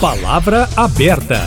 Palavra 0.00 0.68
aberta. 0.76 1.40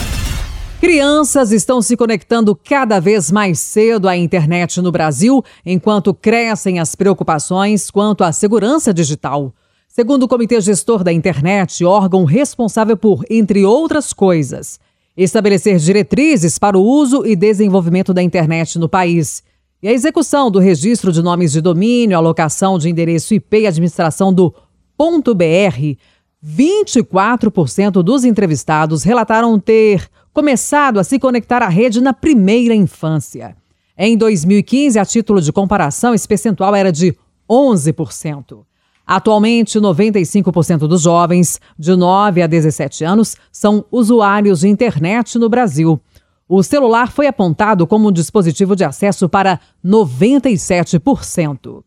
Crianças 0.82 1.52
estão 1.52 1.84
se 1.84 1.96
conectando 1.96 2.56
cada 2.56 3.00
vez 3.00 3.32
mais 3.32 3.60
cedo 3.60 4.10
à 4.10 4.18
internet 4.18 4.82
no 4.82 4.92
Brasil, 4.92 5.44
enquanto 5.64 6.16
crescem 6.16 6.80
as 6.80 6.96
preocupações 6.96 7.92
quanto 7.92 8.24
à 8.24 8.32
segurança 8.32 8.92
digital. 8.92 9.54
Segundo 9.88 10.24
o 10.24 10.28
Comitê 10.28 10.60
Gestor 10.62 11.04
da 11.04 11.14
Internet, 11.14 11.86
órgão 11.86 12.24
responsável 12.24 12.98
por, 12.98 13.24
entre 13.30 13.64
outras 13.64 14.14
coisas, 14.14 14.80
estabelecer 15.16 15.78
diretrizes 15.78 16.58
para 16.58 16.76
o 16.76 16.84
uso 16.84 17.28
e 17.28 17.36
desenvolvimento 17.36 18.16
da 18.16 18.24
internet 18.24 18.80
no 18.80 18.90
país 18.90 19.44
e 19.80 19.88
a 19.88 19.94
execução 19.94 20.50
do 20.50 20.58
registro 20.58 21.12
de 21.12 21.22
nomes 21.22 21.52
de 21.52 21.62
domínio, 21.62 22.18
alocação 22.18 22.80
de 22.80 22.90
endereço 22.90 23.32
IP 23.36 23.60
e 23.60 23.68
administração 23.68 24.34
do 24.34 24.52
.br, 24.98 25.98
24% 26.46 28.02
dos 28.02 28.24
entrevistados 28.24 29.04
relataram 29.04 29.60
ter 29.60 30.10
começado 30.34 31.00
a 31.00 31.04
se 31.04 31.20
conectar 31.20 31.62
à 31.62 31.68
rede 31.68 32.02
na 32.02 32.14
primeira 32.14 32.74
infância. 32.74 33.56
Em 33.98 34.18
2015, 34.18 34.98
a 34.98 35.06
título 35.06 35.42
de 35.42 35.52
comparação, 35.52 36.14
esse 36.14 36.28
percentual 36.28 36.74
era 36.74 36.92
de 36.92 37.16
11%. 37.50 38.64
Atualmente, 39.06 39.80
95% 39.80 40.88
dos 40.88 41.02
jovens 41.02 41.60
de 41.78 41.96
9 41.96 42.42
a 42.42 42.48
17 42.48 43.04
anos 43.04 43.36
são 43.52 43.84
usuários 43.92 44.62
de 44.62 44.70
internet 44.70 45.38
no 45.38 45.50
Brasil. 45.50 46.00
O 46.48 46.64
celular 46.64 47.12
foi 47.12 47.28
apontado 47.28 47.86
como 47.86 48.08
um 48.08 48.12
dispositivo 48.12 48.76
de 48.76 48.84
acesso 48.84 49.28
para 49.28 49.60
97%. 49.84 51.84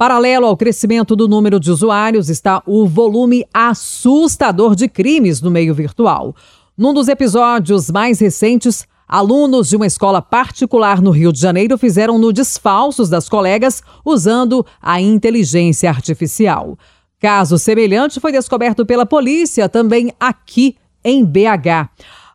Paralelo 0.00 0.46
ao 0.46 0.56
crescimento 0.56 1.14
do 1.14 1.28
número 1.28 1.60
de 1.60 1.70
usuários 1.70 2.30
está 2.30 2.62
o 2.64 2.86
volume 2.86 3.44
assustador 3.52 4.74
de 4.74 4.88
crimes 4.88 5.42
no 5.42 5.50
meio 5.50 5.74
virtual. 5.74 6.34
Num 6.74 6.94
dos 6.94 7.06
episódios 7.06 7.90
mais 7.90 8.18
recentes, 8.18 8.88
alunos 9.06 9.68
de 9.68 9.76
uma 9.76 9.86
escola 9.86 10.22
particular 10.22 11.02
no 11.02 11.10
Rio 11.10 11.30
de 11.30 11.38
Janeiro 11.38 11.76
fizeram 11.76 12.18
nudes 12.18 12.56
falsos 12.56 13.10
das 13.10 13.28
colegas 13.28 13.82
usando 14.02 14.64
a 14.80 15.02
inteligência 15.02 15.90
artificial. 15.90 16.78
Caso 17.20 17.58
semelhante 17.58 18.20
foi 18.20 18.32
descoberto 18.32 18.86
pela 18.86 19.04
polícia 19.04 19.68
também 19.68 20.14
aqui 20.18 20.76
em 21.04 21.22
BH. 21.22 21.90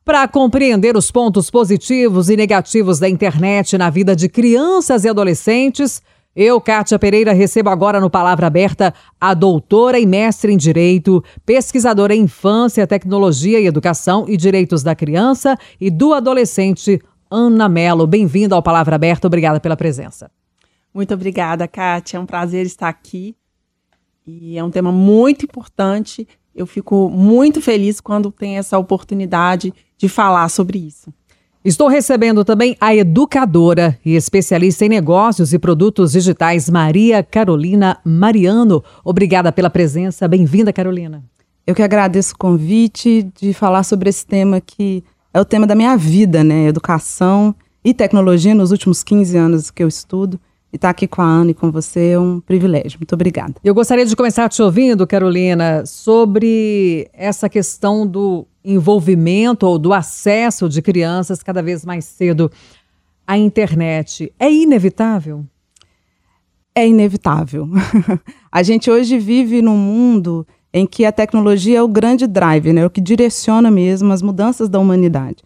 Para 0.05 0.27
compreender 0.27 0.95
os 0.95 1.09
pontos 1.09 1.49
positivos 1.49 2.29
e 2.29 2.37
negativos 2.37 2.99
da 2.99 3.09
internet 3.09 3.75
na 3.75 3.89
vida 3.89 4.15
de 4.15 4.29
crianças 4.29 5.03
e 5.03 5.09
adolescentes, 5.09 5.99
eu, 6.35 6.59
Kátia 6.59 6.99
Pereira, 6.99 7.31
recebo 7.31 7.69
agora 7.69 8.01
no 8.01 8.09
Palavra 8.09 8.47
Aberta 8.47 8.93
a 9.21 9.33
doutora 9.33 9.97
e 9.97 10.05
mestre 10.05 10.51
em 10.51 10.57
Direito, 10.57 11.23
pesquisadora 11.45 12.13
em 12.13 12.23
Infância, 12.23 12.85
Tecnologia 12.85 13.57
e 13.57 13.65
Educação 13.65 14.25
e 14.27 14.35
Direitos 14.35 14.83
da 14.83 14.93
Criança 14.93 15.57
e 15.79 15.89
do 15.89 16.13
Adolescente, 16.13 17.01
Ana 17.31 17.69
Mello. 17.69 18.05
Bem-vinda 18.05 18.53
ao 18.53 18.61
Palavra 18.61 18.95
Aberta, 18.95 19.27
obrigada 19.27 19.61
pela 19.61 19.77
presença. 19.77 20.29
Muito 20.93 21.13
obrigada, 21.13 21.69
Kátia. 21.69 22.17
É 22.17 22.19
um 22.19 22.25
prazer 22.25 22.65
estar 22.65 22.89
aqui. 22.89 23.33
E 24.27 24.57
é 24.57 24.63
um 24.63 24.69
tema 24.69 24.91
muito 24.91 25.45
importante. 25.45 26.27
Eu 26.53 26.67
fico 26.67 27.09
muito 27.09 27.61
feliz 27.61 28.01
quando 28.01 28.29
tem 28.29 28.57
essa 28.57 28.77
oportunidade 28.77 29.73
de 29.97 30.09
falar 30.09 30.49
sobre 30.49 30.79
isso. 30.79 31.13
Estou 31.65 31.87
recebendo 31.87 32.45
também 32.45 32.77
a 32.79 32.95
educadora 32.95 33.97
e 34.05 34.15
especialista 34.15 34.85
em 34.85 34.89
negócios 34.89 35.51
e 35.51 35.57
produtos 35.57 36.11
digitais, 36.11 36.69
Maria 36.69 37.23
Carolina 37.23 37.97
Mariano. 38.05 38.83
Obrigada 39.03 39.51
pela 39.51 39.67
presença. 39.67 40.27
Bem-vinda, 40.27 40.71
Carolina. 40.71 41.23
Eu 41.65 41.73
que 41.73 41.81
agradeço 41.81 42.35
o 42.35 42.37
convite 42.37 43.27
de 43.41 43.51
falar 43.51 43.81
sobre 43.81 44.09
esse 44.09 44.23
tema 44.23 44.61
que 44.61 45.03
é 45.33 45.41
o 45.41 45.45
tema 45.45 45.65
da 45.65 45.73
minha 45.73 45.97
vida, 45.97 46.43
né? 46.43 46.67
Educação 46.67 47.55
e 47.83 47.95
tecnologia 47.95 48.53
nos 48.53 48.69
últimos 48.69 49.01
15 49.01 49.35
anos 49.35 49.71
que 49.71 49.81
eu 49.81 49.87
estudo. 49.87 50.39
E 50.75 50.77
estar 50.77 50.89
tá 50.89 50.91
aqui 50.91 51.07
com 51.07 51.21
a 51.21 51.25
Ana 51.25 51.51
e 51.51 51.53
com 51.53 51.71
você 51.71 52.09
é 52.09 52.19
um 52.19 52.41
privilégio. 52.41 52.99
Muito 52.99 53.15
obrigada. 53.15 53.53
Eu 53.63 53.73
gostaria 53.73 54.05
de 54.05 54.13
começar 54.13 54.49
te 54.49 54.61
ouvindo, 54.61 55.07
Carolina, 55.07 55.85
sobre 55.85 57.09
essa 57.13 57.47
questão 57.47 58.05
do 58.05 58.45
envolvimento 58.61 59.65
ou 59.65 59.79
do 59.79 59.93
acesso 59.93 60.67
de 60.67 60.81
crianças 60.81 61.41
cada 61.41 61.63
vez 61.63 61.85
mais 61.85 62.03
cedo 62.03 62.51
à 63.25 63.37
internet. 63.37 64.33
É 64.37 64.51
inevitável? 64.51 65.45
É 66.75 66.85
inevitável. 66.85 67.69
a 68.51 68.61
gente 68.61 68.91
hoje 68.91 69.17
vive 69.17 69.61
num 69.61 69.77
mundo 69.77 70.45
em 70.73 70.85
que 70.85 71.05
a 71.05 71.11
tecnologia 71.13 71.77
é 71.77 71.81
o 71.81 71.87
grande 71.87 72.27
drive, 72.27 72.73
né, 72.73 72.85
o 72.85 72.89
que 72.89 72.99
direciona 72.99 73.71
mesmo 73.71 74.11
as 74.11 74.21
mudanças 74.21 74.67
da 74.67 74.77
humanidade. 74.77 75.37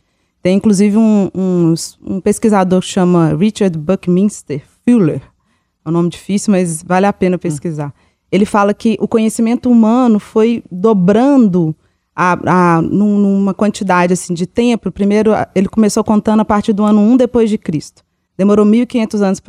Tem 0.41 0.57
inclusive 0.57 0.97
um, 0.97 1.29
um, 1.35 1.73
um 2.03 2.19
pesquisador 2.19 2.81
que 2.81 2.87
chama 2.87 3.35
Richard 3.35 3.77
Buckminster 3.77 4.63
Fuller, 4.89 5.21
é 5.85 5.89
um 5.89 5.91
nome 5.91 6.09
difícil, 6.09 6.51
mas 6.51 6.81
vale 6.81 7.05
a 7.05 7.13
pena 7.13 7.37
pesquisar. 7.37 7.93
Ele 8.31 8.45
fala 8.45 8.73
que 8.73 8.97
o 8.99 9.07
conhecimento 9.07 9.69
humano 9.69 10.19
foi 10.19 10.63
dobrando 10.71 11.75
a, 12.15 12.77
a, 12.77 12.81
numa 12.81 13.53
quantidade 13.53 14.13
assim 14.13 14.33
de 14.33 14.47
tempo. 14.47 14.91
Primeiro, 14.91 15.31
ele 15.53 15.67
começou 15.67 16.03
contando 16.03 16.39
a 16.39 16.45
partir 16.45 16.73
do 16.73 16.83
ano 16.83 17.01
1 17.01 17.17
depois 17.17 17.49
de 17.49 17.57
Cristo. 17.57 18.03
Demorou 18.37 18.65
1.500 18.65 19.21
anos 19.21 19.39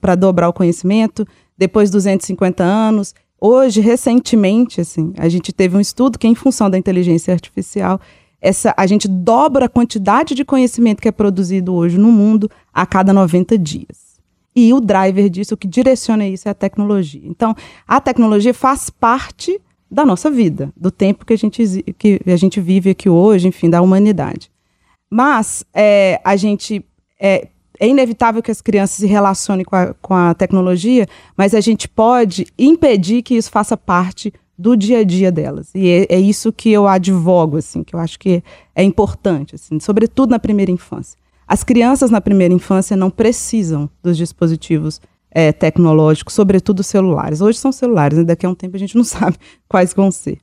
para 0.00 0.14
dobrar 0.14 0.48
o 0.48 0.52
conhecimento, 0.52 1.26
depois 1.56 1.90
250 1.90 2.64
anos. 2.64 3.14
Hoje, 3.40 3.80
recentemente, 3.80 4.80
assim, 4.80 5.12
a 5.18 5.28
gente 5.28 5.52
teve 5.52 5.76
um 5.76 5.80
estudo 5.80 6.18
que, 6.18 6.26
em 6.26 6.34
função 6.34 6.70
da 6.70 6.78
inteligência 6.78 7.32
artificial, 7.32 8.00
essa, 8.40 8.72
a 8.76 8.86
gente 8.86 9.06
dobra 9.06 9.66
a 9.66 9.68
quantidade 9.68 10.34
de 10.34 10.44
conhecimento 10.44 11.00
que 11.00 11.08
é 11.08 11.12
produzido 11.12 11.74
hoje 11.74 11.98
no 11.98 12.10
mundo 12.10 12.50
a 12.72 12.86
cada 12.86 13.12
90 13.12 13.58
dias. 13.58 14.07
E 14.60 14.74
o 14.74 14.80
driver 14.80 15.30
disso, 15.30 15.54
o 15.54 15.56
que 15.56 15.68
direciona 15.68 16.26
isso 16.26 16.48
é 16.48 16.50
a 16.50 16.54
tecnologia. 16.54 17.22
Então, 17.24 17.54
a 17.86 18.00
tecnologia 18.00 18.52
faz 18.52 18.90
parte 18.90 19.60
da 19.88 20.04
nossa 20.04 20.28
vida, 20.28 20.72
do 20.76 20.90
tempo 20.90 21.24
que 21.24 21.32
a 21.32 21.38
gente, 21.38 21.84
que 21.96 22.20
a 22.26 22.34
gente 22.34 22.60
vive 22.60 22.90
aqui 22.90 23.08
hoje, 23.08 23.46
enfim, 23.46 23.70
da 23.70 23.80
humanidade. 23.80 24.50
Mas 25.08 25.64
é, 25.72 26.20
a 26.24 26.34
gente 26.34 26.84
é, 27.20 27.46
é, 27.78 27.86
inevitável 27.86 28.42
que 28.42 28.50
as 28.50 28.60
crianças 28.60 28.96
se 28.96 29.06
relacionem 29.06 29.64
com 29.64 29.76
a, 29.76 29.94
com 29.94 30.12
a 30.12 30.34
tecnologia, 30.34 31.06
mas 31.36 31.54
a 31.54 31.60
gente 31.60 31.88
pode 31.88 32.44
impedir 32.58 33.22
que 33.22 33.36
isso 33.36 33.52
faça 33.52 33.76
parte 33.76 34.34
do 34.58 34.76
dia 34.76 34.98
a 34.98 35.04
dia 35.04 35.30
delas. 35.30 35.70
E 35.72 35.88
é, 35.88 36.16
é 36.16 36.18
isso 36.18 36.52
que 36.52 36.72
eu 36.72 36.88
advogo, 36.88 37.58
assim, 37.58 37.84
que 37.84 37.94
eu 37.94 38.00
acho 38.00 38.18
que 38.18 38.42
é 38.74 38.82
importante, 38.82 39.54
assim, 39.54 39.78
sobretudo 39.78 40.30
na 40.30 40.40
primeira 40.40 40.72
infância. 40.72 41.16
As 41.48 41.64
crianças 41.64 42.10
na 42.10 42.20
primeira 42.20 42.52
infância 42.52 42.94
não 42.94 43.10
precisam 43.10 43.88
dos 44.02 44.18
dispositivos 44.18 45.00
é, 45.30 45.50
tecnológicos, 45.50 46.34
sobretudo 46.34 46.82
celulares. 46.82 47.40
Hoje 47.40 47.58
são 47.58 47.72
celulares, 47.72 48.18
né? 48.18 48.24
daqui 48.24 48.44
a 48.44 48.50
um 48.50 48.54
tempo 48.54 48.76
a 48.76 48.78
gente 48.78 48.96
não 48.96 49.04
sabe 49.04 49.36
quais 49.66 49.94
vão 49.94 50.10
ser. 50.10 50.38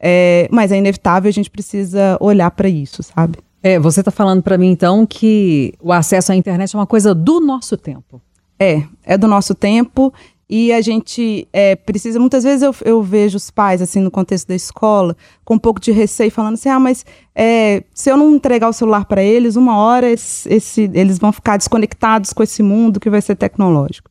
É, 0.00 0.48
mas 0.50 0.72
é 0.72 0.78
inevitável, 0.78 1.28
a 1.28 1.32
gente 1.32 1.50
precisa 1.50 2.16
olhar 2.20 2.50
para 2.50 2.68
isso, 2.68 3.02
sabe? 3.02 3.38
É, 3.62 3.78
você 3.78 4.00
está 4.00 4.10
falando 4.10 4.42
para 4.42 4.56
mim 4.56 4.68
então 4.68 5.04
que 5.04 5.74
o 5.80 5.92
acesso 5.92 6.32
à 6.32 6.36
internet 6.36 6.74
é 6.74 6.78
uma 6.78 6.86
coisa 6.86 7.14
do 7.14 7.40
nosso 7.40 7.76
tempo. 7.76 8.20
É, 8.58 8.82
é 9.04 9.16
do 9.16 9.28
nosso 9.28 9.54
tempo 9.54 10.12
e 10.50 10.72
a 10.72 10.80
gente 10.80 11.46
é, 11.52 11.76
precisa, 11.76 12.18
muitas 12.18 12.42
vezes 12.42 12.62
eu, 12.62 12.74
eu, 12.82 13.02
vejo 13.02 13.36
os 13.36 13.50
pais, 13.50 13.82
assim, 13.82 14.00
no 14.00 14.10
contexto 14.10 14.48
da 14.48 14.54
escola, 14.54 15.14
com 15.44 15.54
um 15.54 15.58
pouco 15.58 15.78
de 15.78 15.92
receio, 15.92 16.30
falando 16.30 16.54
assim: 16.54 16.70
ah, 16.70 16.80
mas 16.80 17.04
é, 17.34 17.82
se 17.92 18.10
eu 18.10 18.16
não 18.16 18.34
entregar 18.34 18.68
o 18.68 18.72
celular 18.72 19.04
para 19.04 19.22
eles, 19.22 19.56
uma 19.56 19.76
hora 19.76 20.08
esse, 20.10 20.48
esse, 20.52 20.90
eles 20.94 21.18
vão 21.18 21.32
ficar 21.32 21.58
desconectados 21.58 22.32
com 22.32 22.42
esse 22.42 22.62
mundo 22.62 22.98
que 22.98 23.10
vai 23.10 23.20
ser 23.20 23.36
tecnológico. 23.36 24.10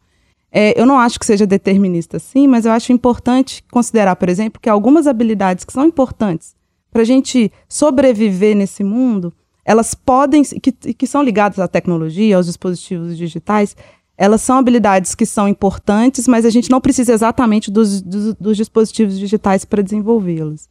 É, 0.51 0.79
eu 0.79 0.85
não 0.85 0.99
acho 0.99 1.19
que 1.19 1.25
seja 1.25 1.45
determinista 1.45 2.17
assim, 2.17 2.47
mas 2.47 2.65
eu 2.65 2.71
acho 2.71 2.93
importante 2.93 3.63
considerar, 3.71 4.15
por 4.15 4.29
exemplo, 4.29 4.61
que 4.61 4.69
algumas 4.69 5.07
habilidades 5.07 5.65
que 5.65 5.73
são 5.73 5.85
importantes 5.85 6.55
para 6.91 7.01
a 7.01 7.05
gente 7.05 7.51
sobreviver 7.67 8.55
nesse 8.55 8.83
mundo, 8.83 9.33
elas 9.65 9.93
podem, 9.93 10.43
que, 10.43 10.71
que 10.71 11.05
são 11.05 11.21
ligadas 11.21 11.59
à 11.59 11.67
tecnologia, 11.67 12.37
aos 12.37 12.45
dispositivos 12.45 13.17
digitais, 13.17 13.75
elas 14.17 14.41
são 14.41 14.57
habilidades 14.57 15.13
que 15.13 15.25
são 15.25 15.47
importantes, 15.47 16.27
mas 16.27 16.43
a 16.45 16.49
gente 16.49 16.71
não 16.71 16.81
precisa 16.81 17.13
exatamente 17.13 17.69
dos, 17.69 18.01
dos, 18.01 18.33
dos 18.33 18.57
dispositivos 18.57 19.19
digitais 19.19 19.63
para 19.63 19.83
desenvolvê-los. 19.83 20.67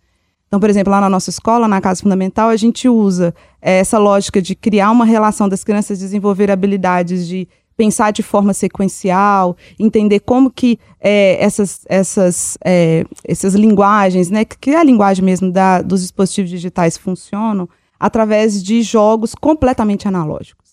Então, 0.49 0.61
por 0.61 0.69
exemplo, 0.69 0.91
lá 0.91 1.01
na 1.01 1.09
nossa 1.09 1.31
escola, 1.31 1.69
na 1.69 1.81
Casa 1.81 2.03
Fundamental, 2.03 2.49
a 2.49 2.57
gente 2.57 2.89
usa 2.89 3.35
é, 3.61 3.79
essa 3.79 3.99
lógica 3.99 4.41
de 4.43 4.55
criar 4.55 4.91
uma 4.91 5.05
relação 5.05 5.49
das 5.49 5.63
crianças 5.63 5.99
desenvolver 5.99 6.51
habilidades 6.51 7.27
de 7.27 7.49
pensar 7.77 8.11
de 8.11 8.23
forma 8.23 8.55
sequencial, 8.55 9.57
entender 9.79 10.21
como 10.21 10.51
que 10.51 10.79
é, 11.01 11.37
essas, 11.43 11.85
essas, 11.89 12.57
é, 12.65 13.05
essas 13.25 13.55
linguagens, 13.55 14.31
né, 14.31 14.45
que 14.45 14.71
é 14.71 14.77
a 14.77 14.85
linguagem 14.85 15.25
mesmo 15.25 15.53
da, 15.53 15.83
dos 15.83 16.01
dispositivos 16.01 16.51
digitais 16.51 16.97
funcionam, 16.97 17.69
através 18.01 18.63
de 18.63 18.83
jogos 18.83 19.35
completamente 19.35 20.09
analógicos. 20.09 20.66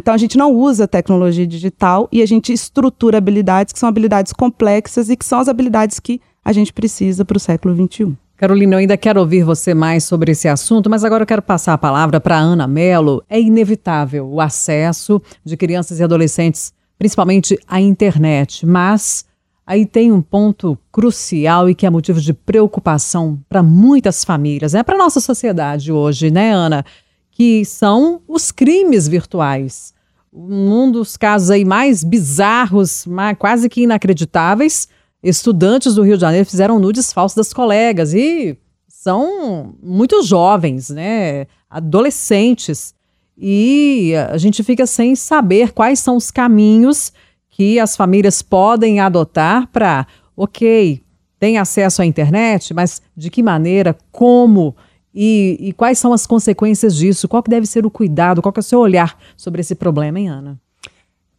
Então 0.00 0.14
a 0.14 0.16
gente 0.16 0.38
não 0.38 0.50
usa 0.50 0.88
tecnologia 0.88 1.46
digital 1.46 2.08
e 2.10 2.22
a 2.22 2.26
gente 2.26 2.54
estrutura 2.54 3.18
habilidades 3.18 3.70
que 3.70 3.78
são 3.78 3.86
habilidades 3.86 4.32
complexas 4.32 5.10
e 5.10 5.16
que 5.16 5.26
são 5.26 5.38
as 5.38 5.46
habilidades 5.46 6.00
que 6.00 6.22
a 6.42 6.54
gente 6.54 6.72
precisa 6.72 7.22
para 7.22 7.36
o 7.36 7.40
século 7.40 7.76
XXI. 7.76 8.16
Carolina, 8.34 8.76
eu 8.76 8.78
ainda 8.78 8.96
quero 8.96 9.20
ouvir 9.20 9.44
você 9.44 9.74
mais 9.74 10.04
sobre 10.04 10.32
esse 10.32 10.48
assunto, 10.48 10.88
mas 10.88 11.04
agora 11.04 11.24
eu 11.24 11.26
quero 11.26 11.42
passar 11.42 11.74
a 11.74 11.78
palavra 11.78 12.18
para 12.18 12.38
Ana 12.38 12.66
Mello. 12.66 13.22
É 13.28 13.38
inevitável 13.38 14.26
o 14.26 14.40
acesso 14.40 15.20
de 15.44 15.54
crianças 15.54 16.00
e 16.00 16.02
adolescentes, 16.02 16.72
principalmente 16.98 17.58
à 17.68 17.78
internet, 17.78 18.64
mas 18.64 19.26
aí 19.66 19.84
tem 19.84 20.10
um 20.10 20.22
ponto 20.22 20.78
crucial 20.90 21.68
e 21.68 21.74
que 21.74 21.84
é 21.84 21.90
motivo 21.90 22.22
de 22.22 22.32
preocupação 22.32 23.38
para 23.50 23.62
muitas 23.62 24.24
famílias, 24.24 24.72
né? 24.72 24.82
Para 24.82 24.96
nossa 24.96 25.20
sociedade 25.20 25.92
hoje, 25.92 26.30
né, 26.30 26.54
Ana? 26.54 26.86
Que 27.30 27.64
são 27.64 28.20
os 28.26 28.50
crimes 28.52 29.08
virtuais. 29.08 29.94
Um 30.32 30.90
dos 30.90 31.16
casos 31.16 31.50
aí 31.50 31.64
mais 31.64 32.04
bizarros, 32.04 33.04
quase 33.38 33.68
que 33.68 33.82
inacreditáveis, 33.82 34.88
estudantes 35.22 35.94
do 35.94 36.02
Rio 36.02 36.16
de 36.16 36.20
Janeiro 36.20 36.46
fizeram 36.46 36.78
nudes 36.78 37.12
falsos 37.12 37.36
das 37.36 37.52
colegas 37.52 38.14
e 38.14 38.56
são 38.88 39.74
muito 39.82 40.22
jovens, 40.22 40.90
né? 40.90 41.46
Adolescentes. 41.68 42.94
E 43.36 44.12
a 44.28 44.36
gente 44.36 44.62
fica 44.62 44.86
sem 44.86 45.16
saber 45.16 45.72
quais 45.72 45.98
são 45.98 46.16
os 46.16 46.30
caminhos 46.30 47.12
que 47.48 47.80
as 47.80 47.96
famílias 47.96 48.42
podem 48.42 49.00
adotar 49.00 49.66
para, 49.68 50.06
ok, 50.36 51.02
tem 51.38 51.58
acesso 51.58 52.02
à 52.02 52.06
internet, 52.06 52.74
mas 52.74 53.00
de 53.16 53.30
que 53.30 53.42
maneira, 53.42 53.96
como 54.12 54.76
e, 55.14 55.56
e, 55.58 55.72
quais 55.72 55.98
são 55.98 56.12
as 56.12 56.26
consequências 56.26 56.94
disso? 56.96 57.28
Qual 57.28 57.42
que 57.42 57.50
deve 57.50 57.66
ser 57.66 57.84
o 57.84 57.90
cuidado? 57.90 58.40
Qual 58.40 58.52
que 58.52 58.60
é 58.60 58.62
o 58.62 58.64
seu 58.64 58.78
olhar 58.78 59.18
sobre 59.36 59.60
esse 59.60 59.74
problema, 59.74 60.20
hein, 60.20 60.28
Ana? 60.28 60.60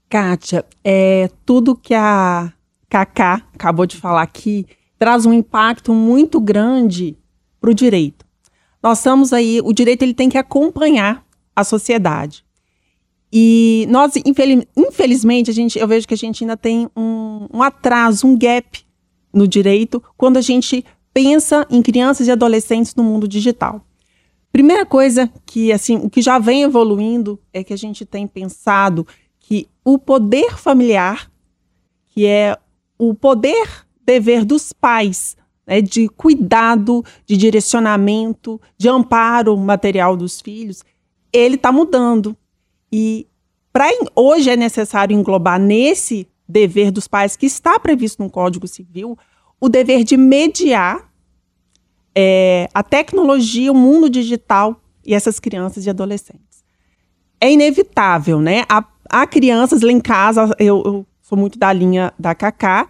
Kátia, 0.10 0.66
é, 0.84 1.30
tudo 1.46 1.76
que 1.76 1.94
a 1.94 2.52
Kaká 2.90 3.42
acabou 3.54 3.86
de 3.86 3.96
falar 3.96 4.22
aqui, 4.22 4.68
traz 5.00 5.26
um 5.26 5.32
impacto 5.32 5.94
muito 5.94 6.40
grande 6.42 7.18
para 7.62 7.72
o 7.72 7.74
direito. 7.74 8.26
Nós 8.84 8.98
estamos 8.98 9.32
aí, 9.32 9.62
o 9.64 9.72
direito 9.72 10.02
ele 10.02 10.14
tem 10.14 10.28
que 10.28 10.38
acompanhar 10.38 11.26
a 11.56 11.64
sociedade. 11.64 12.44
E 13.32 13.88
nós, 13.90 14.14
infelizmente, 14.76 15.50
a 15.50 15.54
gente, 15.54 15.80
eu 15.80 15.88
vejo 15.88 16.06
que 16.06 16.14
a 16.14 16.18
gente 16.18 16.44
ainda 16.44 16.58
tem 16.58 16.90
um, 16.96 17.48
um 17.54 17.64
atraso, 17.64 18.28
um 18.28 18.38
gap 18.38 18.84
no 19.34 19.48
direito 19.48 20.04
quando 20.18 20.36
a 20.36 20.42
gente 20.42 20.84
pensa 21.14 21.66
em 21.70 21.82
crianças 21.82 22.28
e 22.28 22.32
adolescentes 22.32 22.96
no 22.96 23.04
mundo 23.04 23.28
digital. 23.28 23.86
Primeira 24.52 24.86
coisa 24.86 25.32
que 25.46 25.72
assim, 25.72 25.98
o 25.98 26.10
que 26.10 26.22
já 26.22 26.38
vem 26.38 26.64
evoluindo 26.64 27.40
é 27.54 27.64
que 27.64 27.74
a 27.74 27.78
gente 27.78 28.06
tem 28.06 28.28
pensado 28.28 29.08
que 29.40 29.68
o 29.84 29.98
poder 29.98 30.58
familiar, 30.58 31.32
que 32.08 32.26
é 32.26 32.58
o 32.98 33.14
poder 33.14 33.86
dever 34.06 34.44
dos 34.44 34.74
pais 34.74 35.38
né, 35.66 35.82
de 35.82 36.10
cuidado, 36.10 37.04
de 37.26 37.38
direcionamento, 37.38 38.60
de 38.78 38.90
amparo 38.90 39.56
material 39.58 40.18
dos 40.18 40.42
filhos, 40.42 40.84
ele 41.32 41.56
está 41.56 41.72
mudando. 41.72 42.36
E 42.92 43.26
para 43.72 43.90
hoje 44.16 44.50
é 44.50 44.58
necessário 44.58 45.18
englobar 45.18 45.60
nesse 45.60 46.28
dever 46.48 46.92
dos 46.92 47.08
pais 47.08 47.38
que 47.38 47.46
está 47.46 47.80
previsto 47.80 48.22
no 48.22 48.30
Código 48.30 48.68
Civil 48.68 49.18
o 49.62 49.70
dever 49.70 50.04
de 50.04 50.18
mediar 50.18 51.08
é, 52.16 52.68
a 52.74 52.82
tecnologia, 52.82 53.72
o 53.72 53.76
mundo 53.76 54.10
digital 54.10 54.82
e 55.06 55.14
essas 55.14 55.40
crianças 55.40 55.86
e 55.86 55.90
adolescentes. 55.90 56.64
É 57.40 57.52
inevitável, 57.52 58.42
né? 58.42 58.66
Há, 58.68 58.84
há 59.08 59.28
crianças 59.28 59.82
lá 59.82 59.92
em 59.92 60.02
casa, 60.02 60.54
eu, 60.60 60.82
eu 60.84 61.06
sou 61.22 61.38
muito 61.38 61.60
da 61.60 61.72
linha 61.72 62.12
da 62.18 62.34
Kaká, 62.34 62.90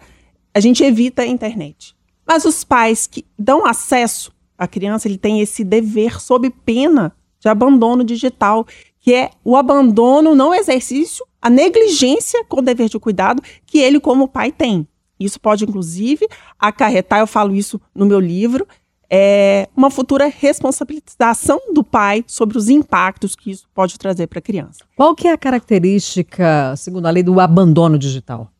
a 0.54 0.60
gente 0.60 0.82
evita 0.82 1.22
a 1.22 1.26
internet. 1.26 1.94
Mas 2.26 2.44
os 2.46 2.64
pais 2.64 3.06
que 3.06 3.24
dão 3.38 3.66
acesso 3.66 4.32
à 4.56 4.66
criança, 4.66 5.08
ele 5.08 5.18
tem 5.18 5.40
esse 5.40 5.62
dever 5.62 6.20
sob 6.20 6.48
pena 6.64 7.14
de 7.38 7.48
abandono 7.48 8.02
digital, 8.02 8.66
que 9.00 9.12
é 9.12 9.30
o 9.44 9.56
abandono, 9.56 10.34
não 10.34 10.54
exercício, 10.54 11.26
a 11.40 11.50
negligência 11.50 12.44
com 12.44 12.60
o 12.60 12.62
dever 12.62 12.88
de 12.88 12.98
cuidado 12.98 13.42
que 13.66 13.78
ele, 13.78 13.98
como 13.98 14.28
pai, 14.28 14.52
tem. 14.52 14.86
Isso 15.24 15.40
pode, 15.40 15.64
inclusive, 15.64 16.26
acarretar, 16.58 17.20
eu 17.20 17.26
falo 17.26 17.54
isso 17.54 17.80
no 17.94 18.06
meu 18.06 18.20
livro, 18.20 18.66
é, 19.14 19.68
uma 19.76 19.90
futura 19.90 20.26
responsabilização 20.26 21.60
do 21.74 21.84
pai 21.84 22.24
sobre 22.26 22.56
os 22.56 22.70
impactos 22.70 23.36
que 23.36 23.50
isso 23.50 23.68
pode 23.74 23.98
trazer 23.98 24.26
para 24.26 24.38
a 24.38 24.42
criança. 24.42 24.84
Qual 24.96 25.14
que 25.14 25.28
é 25.28 25.32
a 25.32 25.36
característica, 25.36 26.74
segundo 26.76 27.04
a 27.04 27.10
lei, 27.10 27.22
do 27.22 27.38
abandono 27.38 27.98
digital? 27.98 28.50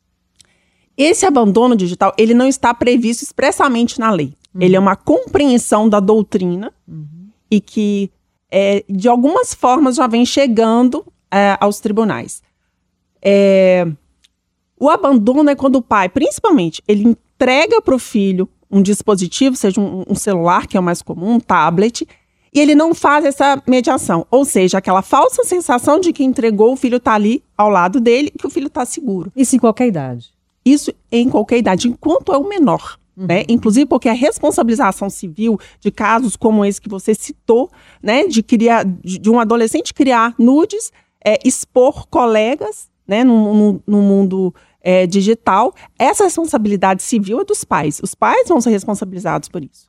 Esse 0.94 1.24
abandono 1.24 1.74
digital, 1.74 2.12
ele 2.18 2.34
não 2.34 2.46
está 2.46 2.74
previsto 2.74 3.22
expressamente 3.22 3.98
na 3.98 4.10
lei. 4.10 4.34
Uhum. 4.54 4.60
Ele 4.60 4.76
é 4.76 4.78
uma 4.78 4.94
compreensão 4.94 5.88
da 5.88 6.00
doutrina 6.00 6.70
uhum. 6.86 7.28
e 7.50 7.58
que, 7.58 8.10
é, 8.50 8.84
de 8.86 9.08
algumas 9.08 9.54
formas, 9.54 9.96
já 9.96 10.06
vem 10.06 10.26
chegando 10.26 11.02
é, 11.30 11.56
aos 11.58 11.80
tribunais. 11.80 12.42
É, 13.22 13.86
o 14.82 14.90
abandono 14.90 15.48
é 15.48 15.54
quando 15.54 15.76
o 15.76 15.82
pai, 15.82 16.08
principalmente, 16.08 16.82
ele 16.88 17.04
entrega 17.04 17.80
para 17.80 17.94
o 17.94 18.00
filho 18.00 18.48
um 18.68 18.82
dispositivo, 18.82 19.54
seja 19.54 19.80
um, 19.80 20.02
um 20.08 20.14
celular, 20.16 20.66
que 20.66 20.76
é 20.76 20.80
o 20.80 20.82
mais 20.82 21.00
comum, 21.00 21.34
um 21.34 21.38
tablet, 21.38 22.04
e 22.52 22.58
ele 22.58 22.74
não 22.74 22.92
faz 22.92 23.24
essa 23.24 23.62
mediação. 23.64 24.26
Ou 24.28 24.44
seja, 24.44 24.78
aquela 24.78 25.00
falsa 25.00 25.44
sensação 25.44 26.00
de 26.00 26.12
que 26.12 26.24
entregou, 26.24 26.72
o 26.72 26.76
filho 26.76 26.96
está 26.96 27.14
ali 27.14 27.44
ao 27.56 27.68
lado 27.68 28.00
dele, 28.00 28.32
que 28.36 28.44
o 28.44 28.50
filho 28.50 28.66
está 28.66 28.84
seguro. 28.84 29.30
Isso 29.36 29.54
em 29.54 29.60
qualquer 29.60 29.86
idade. 29.86 30.30
Isso 30.64 30.92
em 31.12 31.28
qualquer 31.28 31.58
idade, 31.58 31.86
enquanto 31.86 32.32
é 32.32 32.36
o 32.36 32.48
menor. 32.48 32.98
Uhum. 33.16 33.26
Né? 33.28 33.44
Inclusive 33.48 33.86
porque 33.86 34.08
a 34.08 34.12
responsabilização 34.12 35.08
civil 35.08 35.60
de 35.78 35.92
casos 35.92 36.34
como 36.34 36.64
esse 36.64 36.80
que 36.80 36.88
você 36.88 37.14
citou, 37.14 37.70
né, 38.02 38.26
de 38.26 38.42
criar, 38.42 38.84
de, 38.84 39.30
um 39.30 39.38
adolescente 39.38 39.94
criar 39.94 40.34
nudes, 40.36 40.90
é, 41.24 41.38
expor 41.44 42.08
colegas, 42.08 42.90
né, 43.06 43.22
no 43.22 43.80
mundo 43.86 44.52
é, 44.82 45.06
digital, 45.06 45.74
essa 45.98 46.24
responsabilidade 46.24 47.02
civil 47.02 47.40
é 47.40 47.44
dos 47.44 47.64
pais. 47.64 48.00
Os 48.02 48.14
pais 48.14 48.48
vão 48.48 48.60
ser 48.60 48.70
responsabilizados 48.70 49.48
por 49.48 49.64
isso. 49.64 49.88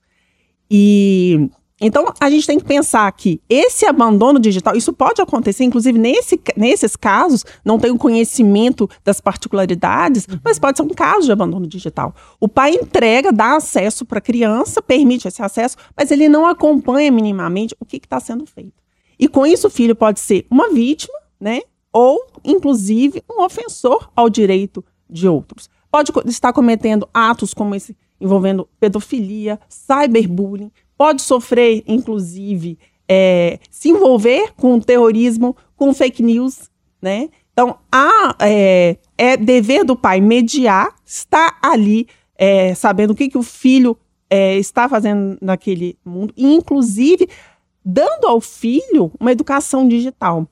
E 0.69 1.49
então 1.81 2.05
a 2.19 2.29
gente 2.29 2.47
tem 2.47 2.57
que 2.57 2.65
pensar 2.65 3.11
que 3.11 3.41
esse 3.49 3.85
abandono 3.85 4.39
digital, 4.39 4.75
isso 4.75 4.93
pode 4.93 5.21
acontecer, 5.21 5.65
inclusive 5.65 5.99
nesse, 5.99 6.39
nesses 6.55 6.95
casos, 6.95 7.43
não 7.65 7.77
tem 7.77 7.91
o 7.91 7.97
conhecimento 7.97 8.89
das 9.03 9.19
particularidades, 9.19 10.25
uhum. 10.25 10.39
mas 10.43 10.57
pode 10.57 10.77
ser 10.77 10.83
um 10.83 10.89
caso 10.89 11.25
de 11.25 11.31
abandono 11.31 11.67
digital. 11.67 12.15
O 12.39 12.47
pai 12.47 12.75
entrega, 12.75 13.33
dá 13.33 13.57
acesso 13.57 14.05
para 14.05 14.19
a 14.19 14.21
criança, 14.21 14.81
permite 14.81 15.27
esse 15.27 15.41
acesso, 15.41 15.75
mas 15.97 16.09
ele 16.09 16.29
não 16.29 16.47
acompanha 16.47 17.11
minimamente 17.11 17.75
o 17.79 17.85
que 17.85 17.97
está 17.97 18.19
sendo 18.19 18.45
feito. 18.45 18.81
E 19.19 19.27
com 19.27 19.45
isso 19.45 19.67
o 19.67 19.69
filho 19.69 19.95
pode 19.95 20.19
ser 20.19 20.45
uma 20.49 20.69
vítima, 20.69 21.13
né? 21.39 21.61
ou, 21.93 22.25
inclusive, 22.43 23.23
um 23.29 23.43
ofensor 23.43 24.09
ao 24.15 24.29
direito 24.29 24.83
de 25.09 25.27
outros. 25.27 25.69
Pode 25.91 26.11
estar 26.25 26.51
cometendo 26.53 27.07
atos 27.13 27.53
como 27.53 27.75
esse 27.75 27.95
envolvendo 28.19 28.67
pedofilia, 28.79 29.59
cyberbullying, 29.67 30.71
pode 30.97 31.21
sofrer, 31.21 31.83
inclusive, 31.85 32.79
é, 33.07 33.59
se 33.69 33.89
envolver 33.89 34.53
com 34.55 34.79
terrorismo, 34.79 35.55
com 35.75 35.93
fake 35.93 36.23
news, 36.23 36.69
né? 37.01 37.29
Então, 37.51 37.77
há, 37.91 38.35
é, 38.39 38.97
é 39.17 39.37
dever 39.37 39.83
do 39.83 39.95
pai 39.95 40.21
mediar, 40.21 40.95
estar 41.05 41.59
ali 41.61 42.07
é, 42.35 42.73
sabendo 42.73 43.11
o 43.11 43.15
que, 43.15 43.29
que 43.29 43.37
o 43.37 43.43
filho 43.43 43.97
é, 44.29 44.57
está 44.57 44.89
fazendo 44.89 45.37
naquele 45.41 45.97
mundo, 46.03 46.33
e, 46.35 46.45
inclusive, 46.45 47.27
dando 47.85 48.25
ao 48.25 48.39
filho 48.41 49.11
uma 49.19 49.31
educação 49.31 49.87
digital. 49.87 50.47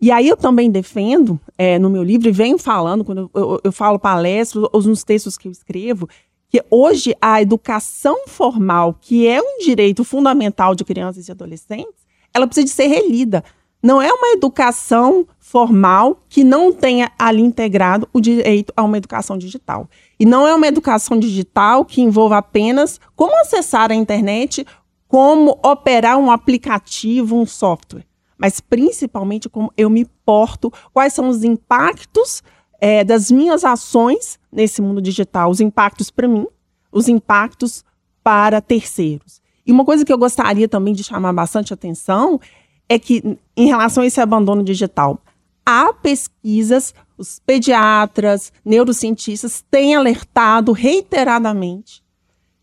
E 0.00 0.12
aí 0.12 0.28
eu 0.28 0.36
também 0.36 0.70
defendo, 0.70 1.40
é, 1.56 1.76
no 1.78 1.90
meu 1.90 2.04
livro, 2.04 2.28
e 2.28 2.32
venho 2.32 2.56
falando, 2.56 3.04
quando 3.04 3.18
eu, 3.18 3.30
eu, 3.34 3.60
eu 3.64 3.72
falo 3.72 3.98
palestras, 3.98 4.64
ou 4.72 4.82
nos 4.82 5.02
textos 5.02 5.36
que 5.36 5.48
eu 5.48 5.52
escrevo, 5.52 6.08
que 6.48 6.64
hoje 6.70 7.14
a 7.20 7.42
educação 7.42 8.26
formal, 8.26 8.96
que 9.00 9.26
é 9.26 9.40
um 9.40 9.58
direito 9.58 10.04
fundamental 10.04 10.74
de 10.74 10.84
crianças 10.84 11.26
e 11.26 11.32
adolescentes, 11.32 12.06
ela 12.32 12.46
precisa 12.46 12.64
de 12.64 12.70
ser 12.70 12.86
relida. 12.86 13.42
Não 13.82 14.00
é 14.00 14.12
uma 14.12 14.28
educação 14.28 15.26
formal 15.38 16.22
que 16.28 16.44
não 16.44 16.72
tenha 16.72 17.10
ali 17.18 17.42
integrado 17.42 18.08
o 18.12 18.20
direito 18.20 18.72
a 18.76 18.82
uma 18.82 18.96
educação 18.96 19.36
digital. 19.36 19.88
E 20.18 20.24
não 20.24 20.46
é 20.46 20.54
uma 20.54 20.66
educação 20.66 21.18
digital 21.18 21.84
que 21.84 22.00
envolva 22.00 22.38
apenas 22.38 23.00
como 23.14 23.36
acessar 23.40 23.90
a 23.90 23.94
internet, 23.94 24.64
como 25.06 25.58
operar 25.62 26.18
um 26.18 26.30
aplicativo, 26.30 27.36
um 27.36 27.46
software 27.46 28.07
mas 28.38 28.60
principalmente 28.60 29.48
como 29.48 29.72
eu 29.76 29.90
me 29.90 30.04
porto, 30.24 30.72
quais 30.92 31.12
são 31.12 31.28
os 31.28 31.42
impactos 31.42 32.42
é, 32.80 33.02
das 33.02 33.30
minhas 33.30 33.64
ações 33.64 34.38
nesse 34.50 34.80
mundo 34.80 35.02
digital, 35.02 35.50
os 35.50 35.60
impactos 35.60 36.10
para 36.10 36.28
mim, 36.28 36.46
os 36.92 37.08
impactos 37.08 37.84
para 38.22 38.60
terceiros. 38.60 39.42
E 39.66 39.72
uma 39.72 39.84
coisa 39.84 40.04
que 40.04 40.12
eu 40.12 40.18
gostaria 40.18 40.68
também 40.68 40.94
de 40.94 41.04
chamar 41.04 41.32
bastante 41.32 41.74
atenção 41.74 42.40
é 42.88 42.98
que, 42.98 43.38
em 43.56 43.66
relação 43.66 44.02
a 44.02 44.06
esse 44.06 44.20
abandono 44.20 44.62
digital, 44.62 45.20
há 45.66 45.92
pesquisas, 45.92 46.94
os 47.18 47.38
pediatras, 47.40 48.52
neurocientistas 48.64 49.62
têm 49.70 49.94
alertado 49.94 50.72
reiteradamente 50.72 52.02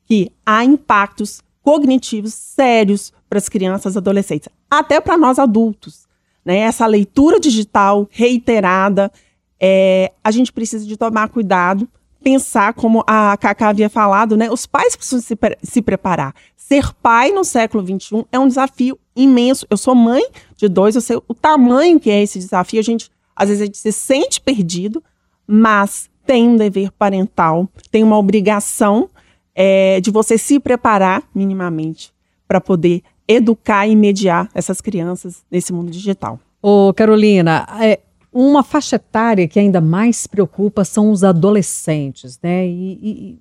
que 0.06 0.32
há 0.46 0.64
impactos 0.64 1.42
cognitivos 1.62 2.34
sérios 2.34 3.14
para 3.30 3.38
as 3.38 3.50
crianças 3.50 3.96
e 3.96 3.98
adolescentes, 3.98 4.50
até 4.70 5.00
para 5.00 5.18
nós 5.18 5.40
adultos. 5.40 6.08
Né? 6.44 6.60
Essa 6.60 6.86
leitura 6.86 7.40
digital 7.40 8.08
reiterada, 8.12 9.12
é, 9.60 10.12
a 10.24 10.32
gente 10.32 10.52
precisa 10.52 10.86
de 10.86 10.96
tomar 10.96 11.30
cuidado, 11.30 11.88
pensar, 12.24 12.74
como 12.74 13.04
a 13.06 13.38
Cacá 13.38 13.70
havia 13.70 13.90
falado, 13.90 14.36
né? 14.36 14.50
os 14.50 14.66
pais 14.66 14.96
precisam 14.96 15.22
se, 15.22 15.38
se 15.62 15.82
preparar. 15.82 16.34
Ser 16.56 16.92
pai 16.96 17.32
no 17.32 17.44
século 17.44 17.86
XXI 17.86 18.26
é 18.32 18.40
um 18.40 18.48
desafio 18.48 18.98
imenso. 19.16 19.68
Eu 19.70 19.78
sou 19.78 19.94
mãe 19.94 20.24
de 20.58 20.68
dois, 20.68 20.96
eu 20.96 21.02
sei 21.02 21.18
o 21.28 21.34
tamanho 21.34 22.00
que 22.00 22.10
é 22.10 22.24
esse 22.24 22.40
desafio. 22.40 22.80
A 22.80 22.84
gente, 22.84 23.12
às 23.36 23.50
vezes, 23.50 23.62
a 23.62 23.66
gente 23.66 23.78
se 23.78 23.92
sente 23.92 24.42
perdido, 24.42 25.04
mas 25.46 26.10
tem 26.26 26.50
um 26.50 26.56
dever 26.56 26.92
parental, 26.92 27.70
tem 27.92 28.04
uma 28.04 28.18
obrigação 28.18 29.10
é, 29.54 30.02
de 30.02 30.10
você 30.10 30.38
se 30.38 30.60
preparar 30.60 31.24
minimamente 31.34 32.12
para 32.48 32.60
poder 32.60 33.04
educar 33.28 33.88
e 33.88 33.96
mediar 33.96 34.50
essas 34.54 34.82
crianças 34.82 35.44
nesse 35.50 35.74
mundo 35.74 35.92
digital. 35.92 36.40
Ô, 36.62 36.94
Carolina, 36.94 37.68
é, 37.82 38.00
uma 38.34 38.64
faixa 38.64 38.98
etária 38.98 39.48
que 39.48 39.60
ainda 39.60 39.80
mais 39.80 40.28
preocupa 40.28 40.84
são 40.84 41.12
os 41.12 41.24
adolescentes, 41.24 42.40
né? 42.42 42.68
E, 42.68 43.00
e 43.02 43.40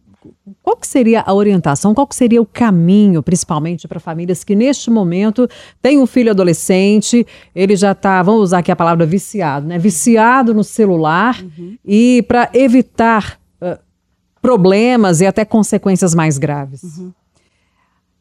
qual 0.63 0.77
que 0.77 0.87
seria 0.87 1.23
a 1.23 1.35
orientação, 1.35 1.95
qual 1.95 2.07
que 2.07 2.15
seria 2.15 2.41
o 2.41 2.47
caminho, 2.47 3.23
principalmente 3.23 3.87
para 3.87 4.01
famílias 4.01 4.45
que 4.45 4.55
neste 4.55 4.91
momento 4.91 5.49
têm 5.83 5.99
um 5.99 6.07
filho 6.07 6.31
adolescente, 6.31 7.27
ele 7.55 7.77
já 7.77 7.93
está, 7.93 8.23
vamos 8.23 8.43
usar 8.43 8.59
aqui 8.59 8.71
a 8.71 8.77
palavra 8.77 9.05
viciado, 9.05 9.67
né? 9.67 9.79
Viciado 9.79 10.55
no 10.55 10.65
celular 10.65 11.43
uhum. 11.43 11.77
e 11.85 12.25
para 12.27 12.51
evitar 12.55 13.39
uh, 13.61 13.79
problemas 14.41 15.21
e 15.21 15.27
até 15.27 15.45
consequências 15.45 16.15
mais 16.15 16.39
graves. 16.39 16.83
Uhum. 16.83 17.13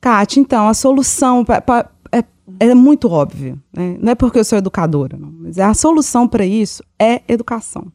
Kátia, 0.03 0.41
então, 0.41 0.67
a 0.67 0.73
solução 0.73 1.45
pra, 1.45 1.61
pra, 1.61 1.89
é, 2.11 2.25
é, 2.59 2.75
muito 2.75 3.09
óbvia. 3.09 3.57
Né? 3.71 3.97
Não 4.01 4.11
é 4.11 4.15
porque 4.15 4.37
eu 4.37 4.43
sou 4.43 4.57
educadora, 4.57 5.15
não, 5.17 5.31
mas 5.31 5.57
a 5.57 5.73
solução 5.73 6.27
para 6.27 6.45
isso 6.45 6.83
é 6.99 7.21
educação. 7.25 7.89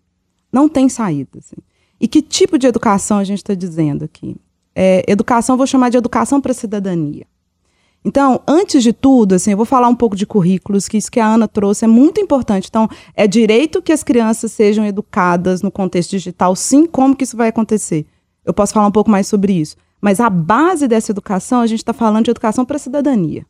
Não 0.50 0.70
tem 0.70 0.88
saída. 0.88 1.38
Assim. 1.38 1.56
E 2.00 2.08
que 2.08 2.22
tipo 2.22 2.56
de 2.58 2.66
educação 2.66 3.18
a 3.18 3.24
gente 3.24 3.40
está 3.40 3.52
dizendo 3.52 4.06
aqui? 4.06 4.36
É, 4.74 5.04
educação, 5.06 5.58
vou 5.58 5.66
chamar 5.66 5.90
de 5.90 5.98
educação 5.98 6.40
para 6.40 6.52
a 6.52 6.54
cidadania. 6.54 7.26
Então, 8.02 8.40
antes 8.48 8.82
de 8.82 8.94
tudo, 8.94 9.34
assim, 9.34 9.50
eu 9.50 9.58
vou 9.58 9.66
falar 9.66 9.88
um 9.88 9.94
pouco 9.94 10.16
de 10.16 10.24
currículos, 10.24 10.88
que 10.88 10.96
isso 10.96 11.10
que 11.10 11.20
a 11.20 11.26
Ana 11.26 11.46
trouxe 11.46 11.84
é 11.84 11.88
muito 11.88 12.22
importante. 12.22 12.68
Então, 12.70 12.88
é 13.14 13.26
direito 13.26 13.82
que 13.82 13.92
as 13.92 14.02
crianças 14.02 14.50
sejam 14.52 14.86
educadas 14.86 15.60
no 15.60 15.70
contexto 15.70 16.12
digital, 16.12 16.56
sim, 16.56 16.86
como 16.86 17.14
que 17.14 17.24
isso 17.24 17.36
vai 17.36 17.48
acontecer? 17.48 18.06
Eu 18.46 18.54
posso 18.54 18.72
falar 18.72 18.86
um 18.86 18.92
pouco 18.92 19.10
mais 19.10 19.26
sobre 19.26 19.52
isso. 19.52 19.76
Mas 20.00 20.20
a 20.20 20.30
base 20.30 20.86
dessa 20.86 21.12
educação, 21.12 21.60
a 21.60 21.66
gente 21.66 21.80
está 21.80 21.92
falando 21.92 22.24
de 22.24 22.30
educação 22.30 22.64
para 22.64 22.76
a 22.76 22.80
cidadania. 22.80 23.44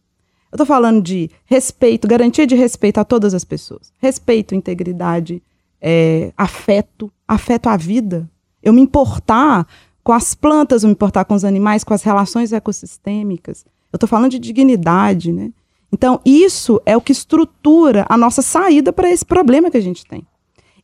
Eu 0.51 0.57
estou 0.57 0.67
falando 0.67 1.03
de 1.03 1.31
respeito, 1.45 2.09
garantia 2.09 2.47
de 2.47 2.55
respeito 2.55 2.99
a 2.99 3.05
todas 3.05 3.35
as 3.35 3.45
pessoas. 3.45 3.93
Respeito, 3.99 4.55
integridade, 4.55 5.43
é, 5.81 6.33
afeto, 6.37 7.13
afeto 7.27 7.69
à 7.69 7.77
vida, 7.77 8.29
eu 8.63 8.73
me 8.73 8.81
importar 8.81 9.67
com 10.03 10.13
as 10.13 10.35
plantas, 10.35 10.83
eu 10.83 10.89
me 10.89 10.93
importar 10.93 11.25
com 11.27 11.35
os 11.35 11.45
animais, 11.45 11.85
com 11.85 11.93
as 11.93 12.03
relações 12.03 12.53
ecossistêmicas. 12.53 13.65
Eu 13.93 13.99
estou 13.99 14.09
falando 14.09 14.31
de 14.31 14.39
dignidade, 14.39 15.33
né? 15.33 15.53
Então, 15.93 16.21
isso 16.25 16.81
é 16.85 16.97
o 16.97 17.01
que 17.01 17.13
estrutura 17.13 18.07
a 18.09 18.17
nossa 18.17 18.43
saída 18.43 18.93
para 18.93 19.11
esse 19.11 19.25
problema 19.25 19.71
que 19.71 19.77
a 19.77 19.83
gente 19.83 20.05
tem. 20.07 20.27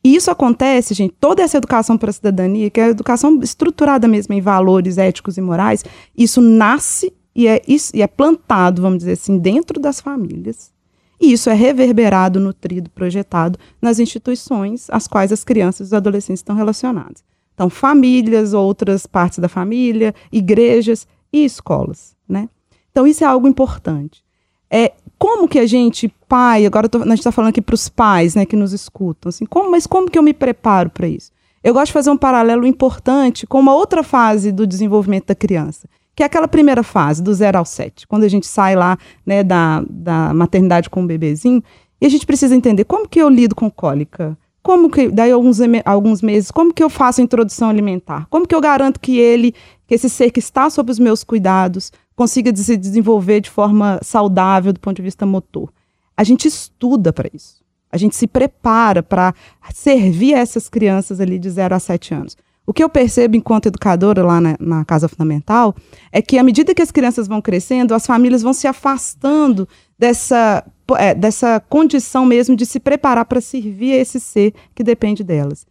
E 0.05 0.15
isso 0.15 0.29
acontece, 0.29 0.93
gente, 0.93 1.15
toda 1.19 1.41
essa 1.41 1.57
educação 1.57 1.97
para 1.97 2.11
a 2.11 2.13
cidadania, 2.13 2.69
que 2.69 2.79
é 2.79 2.83
a 2.83 2.89
educação 2.89 3.39
estruturada 3.41 4.07
mesmo 4.07 4.35
em 4.35 4.39
valores 4.39 4.99
éticos 4.99 5.35
e 5.35 5.41
morais, 5.41 5.83
isso 6.15 6.39
nasce 6.41 7.11
e 7.33 7.47
é, 7.47 7.59
isso, 7.67 7.91
e 7.91 8.03
é 8.03 8.07
plantado, 8.07 8.83
vamos 8.83 8.99
dizer 8.99 9.13
assim, 9.13 9.39
dentro 9.39 9.79
das 9.79 9.99
famílias. 9.99 10.71
E 11.19 11.33
isso 11.33 11.49
é 11.49 11.55
reverberado, 11.55 12.39
nutrido, 12.39 12.87
projetado 12.91 13.57
nas 13.81 13.97
instituições 13.97 14.91
às 14.91 15.07
quais 15.07 15.31
as 15.31 15.43
crianças 15.43 15.87
e 15.87 15.89
os 15.89 15.93
adolescentes 15.93 16.41
estão 16.41 16.55
relacionados. 16.55 17.23
Então, 17.55 17.67
famílias, 17.67 18.53
outras 18.53 19.07
partes 19.07 19.39
da 19.39 19.49
família, 19.49 20.13
igrejas 20.31 21.07
e 21.33 21.43
escolas, 21.43 22.15
né? 22.29 22.47
Então, 22.91 23.07
isso 23.07 23.23
é 23.23 23.27
algo 23.27 23.47
importante. 23.47 24.23
É, 24.69 24.93
como 25.17 25.47
que 25.47 25.59
a 25.59 25.65
gente, 25.65 26.07
pai, 26.27 26.65
agora 26.65 26.89
tô, 26.89 26.99
a 26.99 27.05
gente 27.05 27.19
está 27.19 27.31
falando 27.31 27.49
aqui 27.49 27.61
para 27.61 27.75
os 27.75 27.89
pais, 27.89 28.35
né, 28.35 28.45
que 28.45 28.55
nos 28.55 28.73
escutam, 28.73 29.29
assim, 29.29 29.45
como, 29.45 29.71
mas 29.71 29.87
como 29.87 30.09
que 30.09 30.17
eu 30.17 30.23
me 30.23 30.33
preparo 30.33 30.89
para 30.89 31.07
isso? 31.07 31.31
Eu 31.63 31.73
gosto 31.73 31.87
de 31.87 31.93
fazer 31.93 32.09
um 32.09 32.17
paralelo 32.17 32.65
importante 32.65 33.47
com 33.47 33.59
uma 33.59 33.73
outra 33.73 34.03
fase 34.03 34.51
do 34.51 34.67
desenvolvimento 34.67 35.27
da 35.27 35.35
criança, 35.35 35.87
que 36.15 36.23
é 36.23 36.25
aquela 36.25 36.47
primeira 36.47 36.83
fase, 36.83 37.23
do 37.23 37.33
zero 37.33 37.57
ao 37.57 37.65
sete, 37.65 38.07
quando 38.07 38.23
a 38.23 38.27
gente 38.27 38.45
sai 38.45 38.75
lá, 38.75 38.97
né, 39.25 39.43
da, 39.43 39.83
da 39.89 40.33
maternidade 40.33 40.89
com 40.89 41.03
o 41.03 41.07
bebezinho, 41.07 41.63
e 41.99 42.05
a 42.05 42.09
gente 42.09 42.25
precisa 42.25 42.55
entender 42.55 42.83
como 42.83 43.07
que 43.07 43.19
eu 43.19 43.29
lido 43.29 43.55
com 43.55 43.69
cólica, 43.69 44.37
como 44.65 44.89
que, 44.89 45.09
daí 45.09 45.31
alguns, 45.31 45.59
alguns 45.85 46.23
meses, 46.23 46.49
como 46.49 46.73
que 46.73 46.83
eu 46.83 46.89
faço 46.89 47.21
a 47.21 47.23
introdução 47.23 47.69
alimentar? 47.69 48.25
Como 48.31 48.47
que 48.47 48.55
eu 48.55 48.59
garanto 48.59 48.99
que 48.99 49.19
ele, 49.19 49.53
que 49.85 49.93
esse 49.93 50.09
ser 50.09 50.31
que 50.31 50.39
está 50.39 50.71
sob 50.71 50.91
os 50.91 50.97
meus 50.97 51.23
cuidados, 51.23 51.91
consiga 52.15 52.53
se 52.55 52.75
desenvolver 52.75 53.41
de 53.41 53.49
forma 53.51 53.99
saudável 54.01 54.73
do 54.73 54.79
ponto 54.79 54.95
de 54.95 55.03
vista 55.03 55.23
motor? 55.23 55.71
A 56.17 56.23
gente 56.23 56.47
estuda 56.47 57.13
para 57.13 57.29
isso. 57.31 57.63
A 57.91 57.97
gente 57.97 58.15
se 58.15 58.25
prepara 58.25 59.03
para 59.03 59.35
servir 59.71 60.33
essas 60.33 60.67
crianças 60.67 61.21
ali 61.21 61.37
de 61.37 61.47
0 61.47 61.75
a 61.75 61.79
7 61.79 62.15
anos. 62.15 62.35
O 62.67 62.73
que 62.73 62.83
eu 62.83 62.89
percebo 62.89 63.35
enquanto 63.35 63.67
educadora 63.67 64.23
lá 64.23 64.41
na, 64.41 64.57
na, 64.59 64.85
Casa 64.85 65.07
Fundamental 65.07 65.75
é 66.11 66.21
que, 66.21 66.37
à 66.37 66.43
medida 66.43 66.73
que 66.73 66.81
as 66.81 66.91
crianças 66.91 67.27
vão 67.27 67.41
crescendo, 67.41 67.93
as 67.93 68.05
famílias 68.07 68.41
vão 68.41 68.53
se 68.53 68.65
afastando 68.67 69.67
dessa 69.99 70.65
é, 70.97 71.15
dessa 71.15 71.59
condição 71.59 72.25
mesmo 72.25 72.55
de 72.55 72.65
se 72.65 72.79
preparar 72.79 73.25
para 73.25 73.41
servir 73.41 73.93
a 73.93 73.97
esse 73.97 74.19
ser 74.19 74.53
que 74.75 74.83
depende 74.83 75.23
delas. 75.23 75.65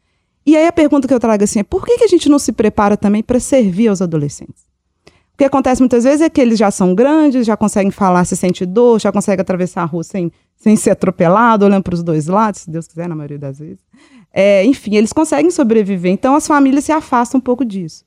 E 0.46 0.56
aí 0.56 0.66
a 0.66 0.72
pergunta 0.72 1.06
que 1.06 1.14
eu 1.14 1.20
trago 1.20 1.42
assim 1.44 1.60
é: 1.60 1.62
por 1.62 1.84
que, 1.84 1.98
que 1.98 2.04
a 2.04 2.08
gente 2.08 2.28
não 2.28 2.38
se 2.38 2.52
prepara 2.52 2.96
também 2.96 3.22
para 3.22 3.38
servir 3.38 3.88
aos 3.88 4.02
adolescentes? 4.02 4.64
O 5.34 5.36
que 5.36 5.44
acontece 5.44 5.80
muitas 5.80 6.04
vezes 6.04 6.20
é 6.20 6.30
que 6.30 6.40
eles 6.40 6.58
já 6.58 6.70
são 6.70 6.94
grandes, 6.94 7.44
já 7.44 7.56
conseguem 7.56 7.90
falar 7.90 8.24
se 8.24 8.36
sente 8.36 8.64
dor, 8.64 9.00
já 9.00 9.10
conseguem 9.10 9.40
atravessar 9.40 9.82
a 9.82 9.84
rua 9.84 10.04
sem, 10.04 10.30
sem 10.56 10.76
ser 10.76 10.90
atropelado, 10.90 11.64
olhando 11.64 11.82
para 11.82 11.94
os 11.94 12.04
dois 12.04 12.28
lados, 12.28 12.60
se 12.60 12.70
Deus 12.70 12.86
quiser, 12.86 13.08
na 13.08 13.16
maioria 13.16 13.38
das 13.38 13.58
vezes. 13.58 13.80
É, 14.36 14.64
enfim, 14.64 14.96
eles 14.96 15.12
conseguem 15.12 15.50
sobreviver. 15.52 16.10
Então 16.10 16.34
as 16.34 16.44
famílias 16.44 16.84
se 16.84 16.90
afastam 16.90 17.38
um 17.38 17.40
pouco 17.40 17.64
disso. 17.64 18.04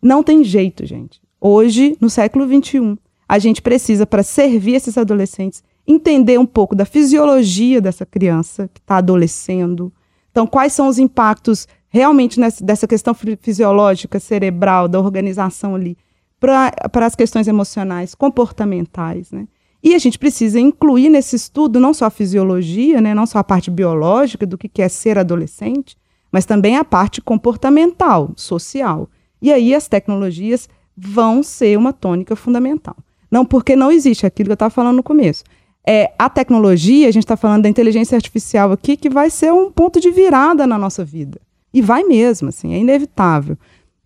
Não 0.00 0.22
tem 0.22 0.42
jeito, 0.42 0.86
gente. 0.86 1.20
Hoje, 1.38 1.94
no 2.00 2.08
século 2.08 2.46
XXI, 2.46 2.96
a 3.28 3.38
gente 3.38 3.60
precisa, 3.60 4.06
para 4.06 4.22
servir 4.22 4.74
esses 4.74 4.96
adolescentes, 4.96 5.62
entender 5.86 6.38
um 6.38 6.46
pouco 6.46 6.74
da 6.74 6.86
fisiologia 6.86 7.80
dessa 7.80 8.06
criança 8.06 8.68
que 8.72 8.80
está 8.80 8.96
adolescendo. 8.96 9.92
Então, 10.30 10.46
quais 10.46 10.72
são 10.72 10.88
os 10.88 10.98
impactos 10.98 11.68
realmente 11.90 12.40
nessa, 12.40 12.64
dessa 12.64 12.86
questão 12.86 13.14
fisiológica, 13.40 14.18
cerebral, 14.18 14.88
da 14.88 14.98
organização 14.98 15.74
ali, 15.74 15.96
para 16.40 17.06
as 17.06 17.14
questões 17.14 17.46
emocionais, 17.46 18.14
comportamentais, 18.14 19.30
né? 19.30 19.46
E 19.82 19.94
a 19.94 19.98
gente 19.98 20.18
precisa 20.18 20.58
incluir 20.58 21.08
nesse 21.08 21.36
estudo 21.36 21.78
não 21.78 21.94
só 21.94 22.06
a 22.06 22.10
fisiologia, 22.10 23.00
né, 23.00 23.14
não 23.14 23.26
só 23.26 23.38
a 23.38 23.44
parte 23.44 23.70
biológica 23.70 24.44
do 24.44 24.58
que 24.58 24.82
é 24.82 24.88
ser 24.88 25.18
adolescente, 25.18 25.96
mas 26.32 26.44
também 26.44 26.76
a 26.76 26.84
parte 26.84 27.20
comportamental, 27.20 28.32
social. 28.36 29.08
E 29.40 29.52
aí 29.52 29.74
as 29.74 29.88
tecnologias 29.88 30.68
vão 30.96 31.42
ser 31.42 31.78
uma 31.78 31.92
tônica 31.92 32.34
fundamental. 32.34 32.96
Não 33.30 33.44
porque 33.44 33.76
não 33.76 33.92
existe 33.92 34.26
aquilo 34.26 34.48
que 34.48 34.52
eu 34.52 34.54
estava 34.54 34.70
falando 34.70 34.96
no 34.96 35.02
começo 35.02 35.44
é, 35.90 36.12
a 36.18 36.28
tecnologia, 36.28 37.08
a 37.08 37.10
gente 37.10 37.22
está 37.22 37.34
falando 37.34 37.62
da 37.62 37.68
inteligência 37.68 38.14
artificial 38.14 38.70
aqui, 38.72 38.94
que 38.94 39.08
vai 39.08 39.30
ser 39.30 39.50
um 39.50 39.70
ponto 39.70 39.98
de 39.98 40.10
virada 40.10 40.66
na 40.66 40.76
nossa 40.76 41.02
vida. 41.02 41.40
E 41.72 41.80
vai 41.80 42.04
mesmo, 42.04 42.50
assim, 42.50 42.74
é 42.74 42.78
inevitável. 42.78 43.56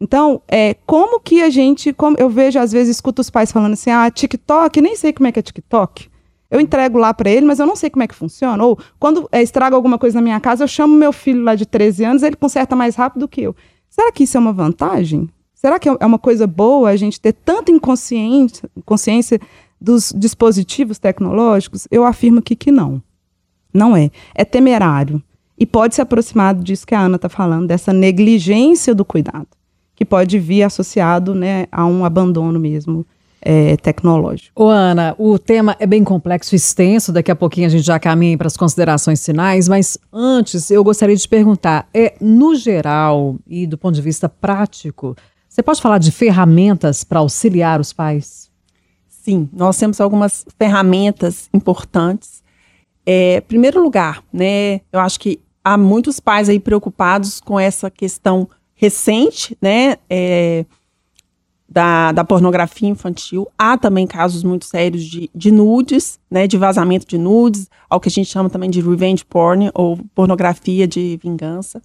Então, 0.02 0.42
é, 0.48 0.74
como 0.84 1.20
que 1.20 1.40
a 1.42 1.48
gente, 1.48 1.92
como 1.92 2.16
eu 2.18 2.28
vejo, 2.28 2.58
às 2.58 2.72
vezes, 2.72 2.96
escuto 2.96 3.22
os 3.22 3.30
pais 3.30 3.52
falando 3.52 3.74
assim, 3.74 3.88
ah, 3.88 4.10
TikTok, 4.10 4.80
nem 4.80 4.96
sei 4.96 5.12
como 5.12 5.28
é 5.28 5.32
que 5.32 5.38
é 5.38 5.42
TikTok. 5.42 6.08
Eu 6.50 6.60
entrego 6.60 6.98
lá 6.98 7.14
para 7.14 7.30
ele, 7.30 7.46
mas 7.46 7.60
eu 7.60 7.66
não 7.66 7.76
sei 7.76 7.88
como 7.88 8.02
é 8.02 8.08
que 8.08 8.14
funciona. 8.16 8.64
Ou, 8.64 8.76
quando 8.98 9.28
é, 9.30 9.40
estraga 9.40 9.76
alguma 9.76 9.96
coisa 9.98 10.16
na 10.16 10.20
minha 10.20 10.40
casa, 10.40 10.64
eu 10.64 10.68
chamo 10.68 10.92
meu 10.92 11.12
filho 11.12 11.44
lá 11.44 11.54
de 11.54 11.64
13 11.64 12.04
anos, 12.04 12.22
ele 12.24 12.34
conserta 12.34 12.74
mais 12.74 12.96
rápido 12.96 13.20
do 13.20 13.28
que 13.28 13.42
eu. 13.42 13.54
Será 13.88 14.10
que 14.10 14.24
isso 14.24 14.36
é 14.36 14.40
uma 14.40 14.52
vantagem? 14.52 15.30
Será 15.54 15.78
que 15.78 15.88
é 15.88 16.04
uma 16.04 16.18
coisa 16.18 16.48
boa 16.48 16.90
a 16.90 16.96
gente 16.96 17.20
ter 17.20 17.32
tanta 17.32 17.70
inconsciência, 17.70 18.68
consciência 18.84 19.40
dos 19.80 20.12
dispositivos 20.16 20.98
tecnológicos, 20.98 21.86
eu 21.92 22.04
afirmo 22.04 22.42
que 22.42 22.72
não. 22.72 23.00
Não 23.72 23.96
é. 23.96 24.10
É 24.34 24.44
temerário. 24.44 25.22
E 25.56 25.64
pode 25.64 25.94
se 25.94 26.02
aproximar 26.02 26.56
disso 26.56 26.84
que 26.84 26.94
a 26.94 27.00
Ana 27.02 27.14
está 27.14 27.28
falando, 27.28 27.68
dessa 27.68 27.92
negligência 27.92 28.92
do 28.92 29.04
cuidado, 29.04 29.46
que 30.02 30.04
pode 30.04 30.36
vir 30.40 30.64
associado 30.64 31.32
né, 31.32 31.66
a 31.70 31.86
um 31.86 32.04
abandono 32.04 32.58
mesmo 32.58 33.06
é, 33.40 33.76
tecnológico. 33.76 34.50
Ô 34.60 34.68
Ana, 34.68 35.14
o 35.16 35.38
tema 35.38 35.76
é 35.78 35.86
bem 35.86 36.02
complexo 36.02 36.54
e 36.54 36.56
extenso, 36.56 37.12
daqui 37.12 37.30
a 37.30 37.36
pouquinho 37.36 37.68
a 37.68 37.70
gente 37.70 37.84
já 37.84 38.00
caminha 38.00 38.36
para 38.36 38.48
as 38.48 38.56
considerações 38.56 39.24
finais, 39.24 39.68
mas 39.68 39.96
antes 40.12 40.72
eu 40.72 40.82
gostaria 40.82 41.14
de 41.14 41.22
te 41.22 41.28
perguntar, 41.28 41.88
é, 41.94 42.14
no 42.20 42.56
geral 42.56 43.36
e 43.46 43.64
do 43.64 43.78
ponto 43.78 43.94
de 43.94 44.02
vista 44.02 44.28
prático, 44.28 45.14
você 45.48 45.62
pode 45.62 45.80
falar 45.80 45.98
de 45.98 46.10
ferramentas 46.10 47.04
para 47.04 47.20
auxiliar 47.20 47.80
os 47.80 47.92
pais? 47.92 48.50
Sim, 49.08 49.48
nós 49.52 49.78
temos 49.78 50.00
algumas 50.00 50.44
ferramentas 50.58 51.48
importantes. 51.54 52.42
É, 53.06 53.40
primeiro 53.42 53.80
lugar, 53.80 54.24
né, 54.32 54.80
eu 54.92 54.98
acho 54.98 55.20
que 55.20 55.38
há 55.62 55.78
muitos 55.78 56.18
pais 56.18 56.48
aí 56.48 56.58
preocupados 56.58 57.40
com 57.40 57.58
essa 57.58 57.88
questão 57.88 58.48
recente, 58.82 59.56
né, 59.62 59.96
é, 60.10 60.66
da, 61.68 62.10
da, 62.10 62.24
pornografia 62.24 62.88
infantil. 62.88 63.46
Há 63.56 63.78
também 63.78 64.08
casos 64.08 64.42
muito 64.42 64.64
sérios 64.64 65.04
de, 65.04 65.30
de 65.32 65.52
nudes, 65.52 66.18
né, 66.28 66.48
de 66.48 66.58
vazamento 66.58 67.06
de 67.06 67.16
nudes, 67.16 67.70
ao 67.88 68.00
que 68.00 68.08
a 68.08 68.10
gente 68.10 68.28
chama 68.28 68.50
também 68.50 68.68
de 68.68 68.80
revenge 68.80 69.24
porn, 69.24 69.70
ou 69.72 69.96
pornografia 70.16 70.88
de 70.88 71.16
vingança. 71.22 71.80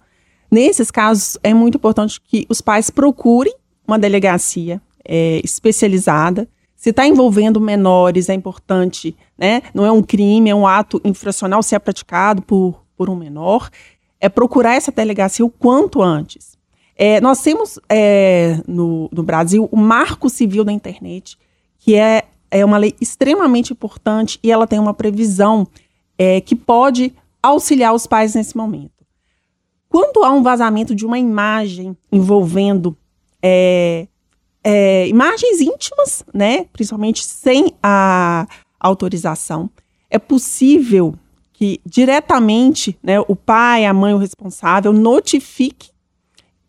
Nesses 0.50 0.90
casos, 0.90 1.38
é 1.44 1.54
muito 1.54 1.76
importante 1.76 2.20
que 2.20 2.44
os 2.48 2.60
pais 2.60 2.90
procurem 2.90 3.54
uma 3.86 3.98
delegacia 3.98 4.82
é, 5.04 5.40
especializada. 5.44 6.48
Se 6.74 6.90
está 6.90 7.06
envolvendo 7.06 7.60
menores, 7.60 8.28
é 8.28 8.34
importante, 8.34 9.16
né? 9.38 9.62
Não 9.72 9.86
é 9.86 9.92
um 9.92 10.02
crime, 10.02 10.50
é 10.50 10.54
um 10.54 10.66
ato 10.66 11.00
infracional 11.04 11.62
se 11.62 11.76
é 11.76 11.78
praticado 11.78 12.42
por, 12.42 12.82
por 12.96 13.08
um 13.08 13.14
menor. 13.14 13.70
É 14.20 14.28
procurar 14.28 14.74
essa 14.74 14.90
delegacia 14.90 15.44
o 15.44 15.50
quanto 15.50 16.02
antes. 16.02 16.57
É, 17.00 17.20
nós 17.20 17.40
temos 17.40 17.78
é, 17.88 18.60
no, 18.66 19.08
no, 19.12 19.22
Brasil 19.22 19.68
o 19.70 19.76
Marco 19.76 20.28
Civil 20.28 20.64
da 20.64 20.72
Internet, 20.72 21.38
que 21.78 21.94
é, 21.94 22.24
é 22.50 22.64
uma 22.64 22.76
lei 22.76 22.92
extremamente 23.00 23.72
importante 23.72 24.40
e 24.42 24.50
ela 24.50 24.66
tem 24.66 24.80
uma 24.80 24.92
previsão 24.92 25.64
é, 26.18 26.40
que 26.40 26.56
pode 26.56 27.14
auxiliar 27.40 27.94
os 27.94 28.04
pais 28.04 28.34
nesse 28.34 28.56
momento. 28.56 28.90
Quando 29.88 30.24
há 30.24 30.32
um 30.32 30.42
vazamento 30.42 30.92
de 30.92 31.06
uma 31.06 31.20
imagem 31.20 31.96
envolvendo 32.10 32.96
é, 33.40 34.08
é, 34.64 35.06
imagens 35.06 35.60
íntimas, 35.60 36.24
né, 36.34 36.64
principalmente 36.72 37.24
sem 37.24 37.76
a 37.80 38.44
autorização, 38.80 39.70
é 40.10 40.18
possível 40.18 41.14
que 41.52 41.80
diretamente 41.86 42.98
né, 43.00 43.20
o 43.20 43.36
pai, 43.36 43.86
a 43.86 43.94
mãe, 43.94 44.12
o 44.14 44.18
responsável 44.18 44.92
notifique 44.92 45.90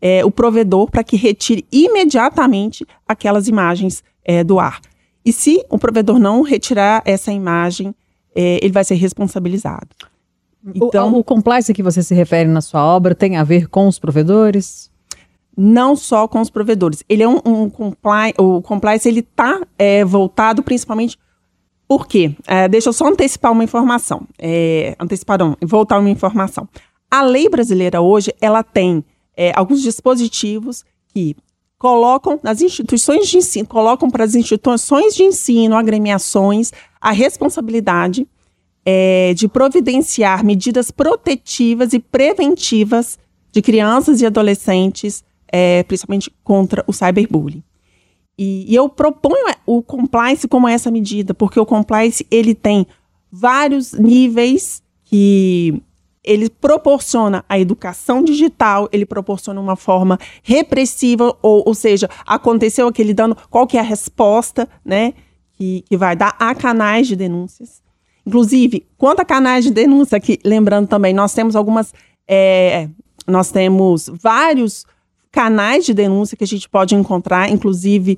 é, 0.02 0.24
o 0.26 0.32
provedor 0.32 0.90
para 0.90 1.04
que 1.04 1.16
retire 1.16 1.66
imediatamente 1.72 2.86
aquelas 3.08 3.48
imagens 3.48 4.04
é, 4.24 4.44
do 4.44 4.60
ar. 4.60 4.80
E 5.26 5.34
se 5.34 5.64
o 5.70 5.78
provedor 5.78 6.18
não 6.18 6.42
retirar 6.42 7.02
essa 7.06 7.32
imagem, 7.32 7.94
é, 8.36 8.60
ele 8.62 8.72
vai 8.72 8.84
ser 8.84 8.96
responsabilizado. 8.96 9.90
Então, 10.74 11.14
o, 11.14 11.20
o 11.20 11.24
compliance 11.24 11.74
que 11.74 11.84
você 11.84 12.04
se 12.04 12.14
refere 12.14 12.50
na 12.50 12.62
sua 12.62 12.84
obra 12.84 13.16
tem 13.16 13.38
a 13.38 13.44
ver 13.44 13.68
com 13.68 13.88
os 13.88 14.00
provedores? 14.00 14.92
Não 15.56 15.96
só 15.96 16.28
com 16.28 16.40
os 16.40 16.50
provedores. 16.50 17.04
Ele 17.10 17.24
é 17.24 17.28
um, 17.28 17.40
um 17.46 17.70
compliance, 17.70 18.36
o 18.38 18.62
compliance 18.62 19.08
ele 19.08 19.20
está 19.20 19.62
é, 19.78 20.06
voltado 20.06 20.64
principalmente 20.64 21.18
por 21.90 22.08
quê? 22.08 22.36
É, 22.46 22.68
deixa 22.68 22.90
eu 22.90 22.94
só 22.94 23.08
antecipar 23.08 23.52
uma 23.52 23.64
informação. 23.64 24.22
É, 24.38 24.96
antecipar, 25.00 25.40
não, 25.40 25.58
voltar 25.60 25.98
uma 25.98 26.10
informação. 26.10 26.70
A 27.10 27.24
lei 27.24 27.50
brasileira 27.50 28.00
hoje, 28.00 28.32
ela 28.40 28.62
tem 28.62 29.04
é, 29.40 29.54
alguns 29.56 29.82
dispositivos 29.82 30.84
que 31.08 31.34
colocam 31.78 32.38
nas 32.44 32.62
instituições 32.62 33.30
de 33.30 33.38
ensino, 33.38 33.66
colocam 33.66 34.10
para 34.10 34.26
as 34.26 34.36
instituições 34.36 35.16
de 35.16 35.24
ensino, 35.24 35.78
agremiações, 35.78 36.74
a 37.00 37.12
responsabilidade 37.12 38.28
é, 38.86 39.34
de 39.34 39.48
providenciar 39.48 40.44
medidas 40.44 40.92
protetivas 40.92 41.94
e 41.94 42.00
preventivas 42.00 43.18
de 43.50 43.62
crianças 43.62 44.20
e 44.20 44.26
adolescentes, 44.26 45.24
é, 45.50 45.84
principalmente 45.84 46.30
contra 46.44 46.84
o 46.86 46.92
cyberbullying. 46.92 47.64
E, 48.38 48.66
e, 48.70 48.76
eu 48.76 48.90
proponho 48.90 49.46
o 49.66 49.82
compliance 49.82 50.50
como 50.50 50.68
essa 50.68 50.92
medida, 50.92 51.34
porque 51.34 51.60
o 51.60 51.66
compliance 51.66 52.28
ele 52.30 52.54
tem 52.54 52.86
vários 53.32 53.94
níveis 53.94 54.84
que 55.06 55.82
ele 56.24 56.50
proporciona 56.50 57.44
a 57.48 57.58
educação 57.58 58.24
digital, 58.24 58.90
ele 58.92 59.06
proporciona 59.06 59.60
uma 59.60 59.76
forma 59.76 60.20
repressiva, 60.44 61.36
ou, 61.42 61.64
ou 61.66 61.74
seja, 61.74 62.10
aconteceu 62.26 62.88
aquele 62.88 63.14
dano, 63.14 63.36
qual 63.50 63.66
que 63.66 63.78
é 63.78 63.80
a 63.80 63.84
resposta, 63.84 64.68
né, 64.84 65.14
que, 65.54 65.84
que 65.88 65.98
vai 65.98 66.16
dar 66.16 66.36
a 66.40 66.54
canais 66.54 67.08
de 67.08 67.16
denúncias. 67.16 67.82
Inclusive, 68.26 68.86
quanto 68.98 69.22
a 69.22 69.26
canais 69.26 69.64
de 69.64 69.72
denúncia, 69.72 70.18
aqui, 70.18 70.40
lembrando 70.44 70.88
também, 70.88 71.14
nós 71.14 71.34
temos 71.34 71.56
algumas, 71.56 71.94
é, 72.28 72.90
nós 73.26 73.50
temos 73.50 74.10
vários 74.22 74.86
canais 75.32 75.86
de 75.86 75.94
denúncia 75.94 76.36
que 76.38 76.44
a 76.44 76.48
gente 76.48 76.68
pode 76.68 76.96
encontrar, 76.96 77.50
inclusive 77.50 78.18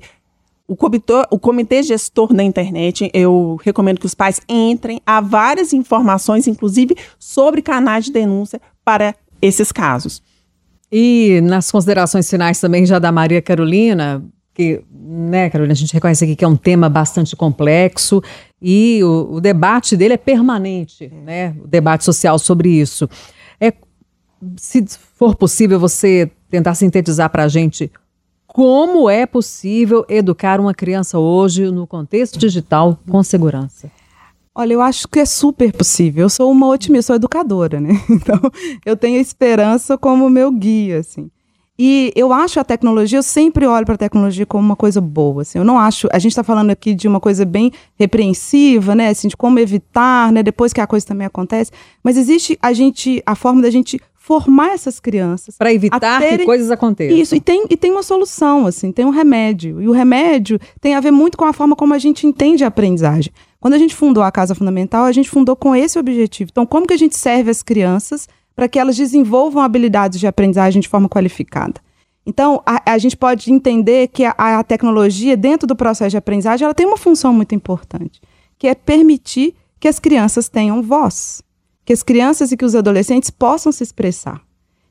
o 0.66 0.76
comitê, 0.76 1.12
o 1.30 1.38
comitê 1.38 1.82
gestor 1.82 2.32
da 2.32 2.42
internet, 2.42 3.10
eu 3.12 3.58
recomendo 3.62 3.98
que 3.98 4.06
os 4.06 4.14
pais 4.14 4.40
entrem. 4.48 5.00
Há 5.04 5.20
várias 5.20 5.72
informações, 5.72 6.46
inclusive, 6.46 6.96
sobre 7.18 7.62
canais 7.62 8.06
de 8.06 8.12
denúncia 8.12 8.60
para 8.84 9.14
esses 9.40 9.72
casos. 9.72 10.22
E 10.90 11.40
nas 11.42 11.70
considerações 11.70 12.28
finais 12.28 12.60
também 12.60 12.84
já 12.84 12.98
da 12.98 13.10
Maria 13.10 13.40
Carolina, 13.40 14.22
que, 14.54 14.82
né, 14.92 15.48
Carolina, 15.48 15.72
a 15.72 15.76
gente 15.76 15.94
reconhece 15.94 16.24
aqui 16.24 16.36
que 16.36 16.44
é 16.44 16.48
um 16.48 16.56
tema 16.56 16.88
bastante 16.88 17.34
complexo 17.34 18.22
e 18.60 19.02
o, 19.02 19.36
o 19.36 19.40
debate 19.40 19.96
dele 19.96 20.14
é 20.14 20.18
permanente, 20.18 21.10
né? 21.24 21.56
O 21.64 21.66
debate 21.66 22.04
social 22.04 22.38
sobre 22.38 22.68
isso. 22.68 23.08
É, 23.58 23.72
se 24.56 24.84
for 25.16 25.34
possível, 25.34 25.80
você 25.80 26.30
tentar 26.50 26.74
sintetizar 26.74 27.30
para 27.30 27.44
a 27.44 27.48
gente 27.48 27.90
como 28.52 29.08
é 29.08 29.24
possível 29.24 30.04
educar 30.10 30.60
uma 30.60 30.74
criança 30.74 31.18
hoje 31.18 31.70
no 31.70 31.86
contexto 31.86 32.38
digital 32.38 32.98
com 33.08 33.22
segurança? 33.22 33.90
Olha, 34.54 34.74
eu 34.74 34.82
acho 34.82 35.08
que 35.08 35.20
é 35.20 35.24
super 35.24 35.72
possível. 35.72 36.26
Eu 36.26 36.28
sou 36.28 36.52
uma 36.52 36.68
otimista, 36.68 37.06
sou 37.06 37.16
educadora, 37.16 37.80
né? 37.80 37.98
Então, 38.10 38.38
eu 38.84 38.94
tenho 38.94 39.18
esperança 39.18 39.96
como 39.96 40.28
meu 40.28 40.52
guia, 40.52 40.98
assim. 40.98 41.30
E 41.78 42.12
eu 42.14 42.30
acho 42.30 42.60
a 42.60 42.64
tecnologia, 42.64 43.18
eu 43.18 43.22
sempre 43.22 43.66
olho 43.66 43.86
para 43.86 43.94
a 43.94 43.98
tecnologia 43.98 44.44
como 44.44 44.62
uma 44.62 44.76
coisa 44.76 45.00
boa. 45.00 45.40
Assim, 45.40 45.56
eu 45.56 45.64
não 45.64 45.78
acho. 45.78 46.06
A 46.12 46.18
gente 46.18 46.32
está 46.32 46.44
falando 46.44 46.68
aqui 46.68 46.94
de 46.94 47.08
uma 47.08 47.20
coisa 47.20 47.46
bem 47.46 47.72
repreensiva, 47.98 48.94
né? 48.94 49.08
Assim, 49.08 49.28
de 49.28 49.36
como 49.36 49.58
evitar, 49.60 50.30
né? 50.30 50.42
Depois 50.42 50.74
que 50.74 50.80
a 50.82 50.86
coisa 50.86 51.06
também 51.06 51.26
acontece. 51.26 51.70
Mas 52.04 52.18
existe 52.18 52.58
a 52.60 52.74
gente, 52.74 53.22
a 53.24 53.34
forma 53.34 53.62
da 53.62 53.70
gente 53.70 53.98
formar 54.22 54.68
essas 54.68 55.00
crianças. 55.00 55.56
Para 55.58 55.72
evitar 55.72 56.20
terem... 56.20 56.38
que 56.38 56.44
coisas 56.44 56.70
aconteçam. 56.70 57.18
Isso, 57.18 57.34
e 57.34 57.40
tem, 57.40 57.66
e 57.68 57.76
tem 57.76 57.90
uma 57.90 58.04
solução, 58.04 58.66
assim, 58.66 58.92
tem 58.92 59.04
um 59.04 59.10
remédio. 59.10 59.82
E 59.82 59.88
o 59.88 59.92
remédio 59.92 60.60
tem 60.80 60.94
a 60.94 61.00
ver 61.00 61.10
muito 61.10 61.36
com 61.36 61.44
a 61.44 61.52
forma 61.52 61.74
como 61.74 61.92
a 61.92 61.98
gente 61.98 62.24
entende 62.24 62.62
a 62.62 62.68
aprendizagem. 62.68 63.32
Quando 63.58 63.74
a 63.74 63.78
gente 63.78 63.96
fundou 63.96 64.22
a 64.22 64.30
Casa 64.30 64.54
Fundamental, 64.54 65.04
a 65.06 65.12
gente 65.12 65.28
fundou 65.28 65.56
com 65.56 65.74
esse 65.74 65.98
objetivo. 65.98 66.50
Então, 66.52 66.64
como 66.64 66.86
que 66.86 66.94
a 66.94 66.96
gente 66.96 67.16
serve 67.16 67.50
as 67.50 67.64
crianças 67.64 68.28
para 68.54 68.68
que 68.68 68.78
elas 68.78 68.96
desenvolvam 68.96 69.60
habilidades 69.60 70.20
de 70.20 70.26
aprendizagem 70.28 70.80
de 70.80 70.88
forma 70.88 71.08
qualificada? 71.08 71.80
Então, 72.24 72.62
a, 72.64 72.92
a 72.92 72.98
gente 72.98 73.16
pode 73.16 73.52
entender 73.52 74.06
que 74.06 74.24
a, 74.24 74.34
a 74.38 74.62
tecnologia, 74.62 75.36
dentro 75.36 75.66
do 75.66 75.74
processo 75.74 76.10
de 76.10 76.16
aprendizagem, 76.16 76.64
ela 76.64 76.74
tem 76.74 76.86
uma 76.86 76.96
função 76.96 77.34
muito 77.34 77.56
importante, 77.56 78.20
que 78.56 78.68
é 78.68 78.74
permitir 78.76 79.56
que 79.80 79.88
as 79.88 79.98
crianças 79.98 80.48
tenham 80.48 80.80
voz 80.80 81.42
que 81.84 81.92
as 81.92 82.02
crianças 82.02 82.52
e 82.52 82.56
que 82.56 82.64
os 82.64 82.74
adolescentes 82.74 83.30
possam 83.30 83.72
se 83.72 83.82
expressar. 83.82 84.40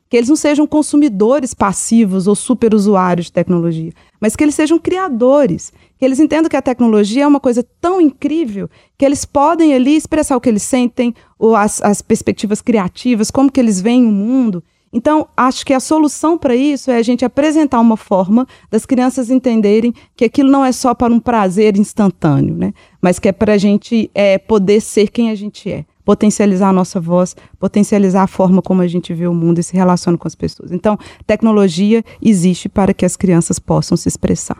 Que 0.08 0.16
eles 0.18 0.28
não 0.28 0.36
sejam 0.36 0.66
consumidores 0.66 1.54
passivos 1.54 2.26
ou 2.26 2.34
superusuários 2.34 3.26
de 3.26 3.32
tecnologia, 3.32 3.92
mas 4.20 4.36
que 4.36 4.44
eles 4.44 4.54
sejam 4.54 4.78
criadores, 4.78 5.72
que 5.98 6.04
eles 6.04 6.20
entendam 6.20 6.50
que 6.50 6.56
a 6.56 6.62
tecnologia 6.62 7.24
é 7.24 7.26
uma 7.26 7.40
coisa 7.40 7.64
tão 7.80 7.98
incrível 7.98 8.68
que 8.98 9.06
eles 9.06 9.24
podem 9.24 9.74
ali 9.74 9.96
expressar 9.96 10.36
o 10.36 10.40
que 10.40 10.50
eles 10.50 10.62
sentem, 10.62 11.14
ou 11.38 11.56
as, 11.56 11.80
as 11.80 12.02
perspectivas 12.02 12.60
criativas, 12.60 13.30
como 13.30 13.50
que 13.50 13.58
eles 13.58 13.80
veem 13.80 14.04
o 14.04 14.12
mundo. 14.12 14.62
Então, 14.92 15.26
acho 15.34 15.64
que 15.64 15.72
a 15.72 15.80
solução 15.80 16.36
para 16.36 16.54
isso 16.54 16.90
é 16.90 16.98
a 16.98 17.02
gente 17.02 17.24
apresentar 17.24 17.80
uma 17.80 17.96
forma 17.96 18.46
das 18.70 18.84
crianças 18.84 19.30
entenderem 19.30 19.94
que 20.14 20.26
aquilo 20.26 20.50
não 20.50 20.62
é 20.62 20.72
só 20.72 20.94
para 20.94 21.10
um 21.10 21.18
prazer 21.18 21.78
instantâneo, 21.78 22.54
né? 22.54 22.74
mas 23.00 23.18
que 23.18 23.28
é 23.28 23.32
para 23.32 23.54
a 23.54 23.58
gente 23.58 24.10
é, 24.14 24.36
poder 24.36 24.82
ser 24.82 25.08
quem 25.08 25.30
a 25.30 25.34
gente 25.34 25.70
é 25.70 25.86
potencializar 26.04 26.68
a 26.68 26.72
nossa 26.72 27.00
voz, 27.00 27.36
potencializar 27.58 28.22
a 28.22 28.26
forma 28.26 28.60
como 28.62 28.82
a 28.82 28.86
gente 28.86 29.12
vê 29.14 29.26
o 29.26 29.34
mundo 29.34 29.58
e 29.58 29.62
se 29.62 29.74
relaciona 29.74 30.18
com 30.18 30.28
as 30.28 30.34
pessoas. 30.34 30.72
Então, 30.72 30.98
tecnologia 31.26 32.04
existe 32.20 32.68
para 32.68 32.92
que 32.92 33.04
as 33.04 33.16
crianças 33.16 33.58
possam 33.58 33.96
se 33.96 34.08
expressar. 34.08 34.58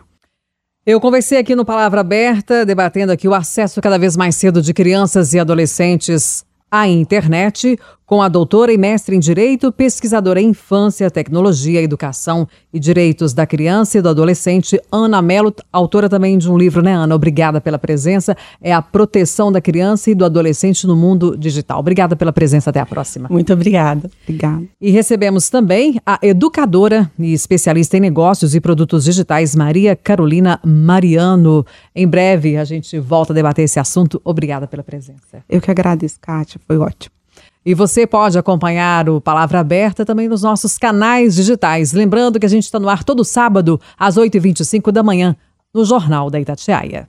Eu 0.85 0.99
conversei 0.99 1.37
aqui 1.37 1.55
no 1.55 1.63
Palavra 1.63 2.01
Aberta, 2.01 2.65
debatendo 2.65 3.13
aqui 3.13 3.27
o 3.27 3.33
acesso 3.33 3.81
cada 3.81 3.97
vez 3.97 4.17
mais 4.17 4.35
cedo 4.35 4.61
de 4.61 4.73
crianças 4.73 5.33
e 5.33 5.39
adolescentes 5.39 6.45
à 6.69 6.87
internet 6.87 7.79
com 8.13 8.21
a 8.21 8.29
doutora 8.29 8.71
e 8.71 8.77
mestre 8.77 9.15
em 9.15 9.19
Direito, 9.19 9.71
pesquisadora 9.71 10.39
em 10.39 10.49
Infância, 10.49 11.09
Tecnologia, 11.09 11.81
Educação 11.81 12.47
e 12.71 12.79
Direitos 12.79 13.33
da 13.33 13.47
Criança 13.47 13.97
e 13.97 14.03
do 14.03 14.09
Adolescente, 14.09 14.79
Ana 14.91 15.19
Mello, 15.19 15.51
autora 15.71 16.07
também 16.07 16.37
de 16.37 16.47
um 16.47 16.55
livro, 16.55 16.83
né, 16.83 16.93
Ana? 16.93 17.15
Obrigada 17.15 17.59
pela 17.59 17.79
presença. 17.79 18.37
É 18.61 18.71
a 18.71 18.83
proteção 18.83 19.51
da 19.51 19.59
criança 19.59 20.11
e 20.11 20.13
do 20.13 20.23
adolescente 20.23 20.85
no 20.85 20.95
mundo 20.95 21.35
digital. 21.35 21.79
Obrigada 21.79 22.15
pela 22.15 22.31
presença. 22.31 22.69
Até 22.69 22.79
a 22.79 22.85
próxima. 22.85 23.27
Muito 23.31 23.51
obrigada. 23.51 24.07
Obrigada. 24.27 24.63
E 24.79 24.91
recebemos 24.91 25.49
também 25.49 25.99
a 26.05 26.19
educadora 26.21 27.11
e 27.17 27.33
especialista 27.33 27.97
em 27.97 27.99
negócios 27.99 28.53
e 28.53 28.61
produtos 28.61 29.05
digitais, 29.05 29.55
Maria 29.55 29.95
Carolina 29.95 30.59
Mariano. 30.63 31.65
Em 31.95 32.07
breve 32.07 32.57
a 32.57 32.63
gente 32.63 32.99
volta 32.99 33.33
a 33.33 33.35
debater 33.35 33.65
esse 33.65 33.79
assunto. 33.79 34.21
Obrigada 34.23 34.67
pela 34.67 34.83
presença. 34.83 35.43
Eu 35.49 35.59
que 35.59 35.71
agradeço, 35.71 36.19
Kátia. 36.21 36.61
Foi 36.67 36.77
ótimo. 36.77 37.22
E 37.65 37.73
você 37.73 38.05
pode 38.05 38.37
acompanhar 38.37 39.07
o 39.09 39.21
Palavra 39.21 39.59
Aberta 39.59 40.05
também 40.05 40.27
nos 40.27 40.43
nossos 40.43 40.77
canais 40.77 41.35
digitais. 41.35 41.93
Lembrando 41.93 42.39
que 42.39 42.45
a 42.45 42.49
gente 42.49 42.63
está 42.63 42.79
no 42.79 42.89
ar 42.89 43.03
todo 43.03 43.23
sábado, 43.23 43.79
às 43.97 44.17
8h25 44.17 44.91
da 44.91 45.01
manhã, 45.01 45.35
no 45.73 45.85
Jornal 45.85 46.29
da 46.29 46.39
Itatiaia. 46.39 47.07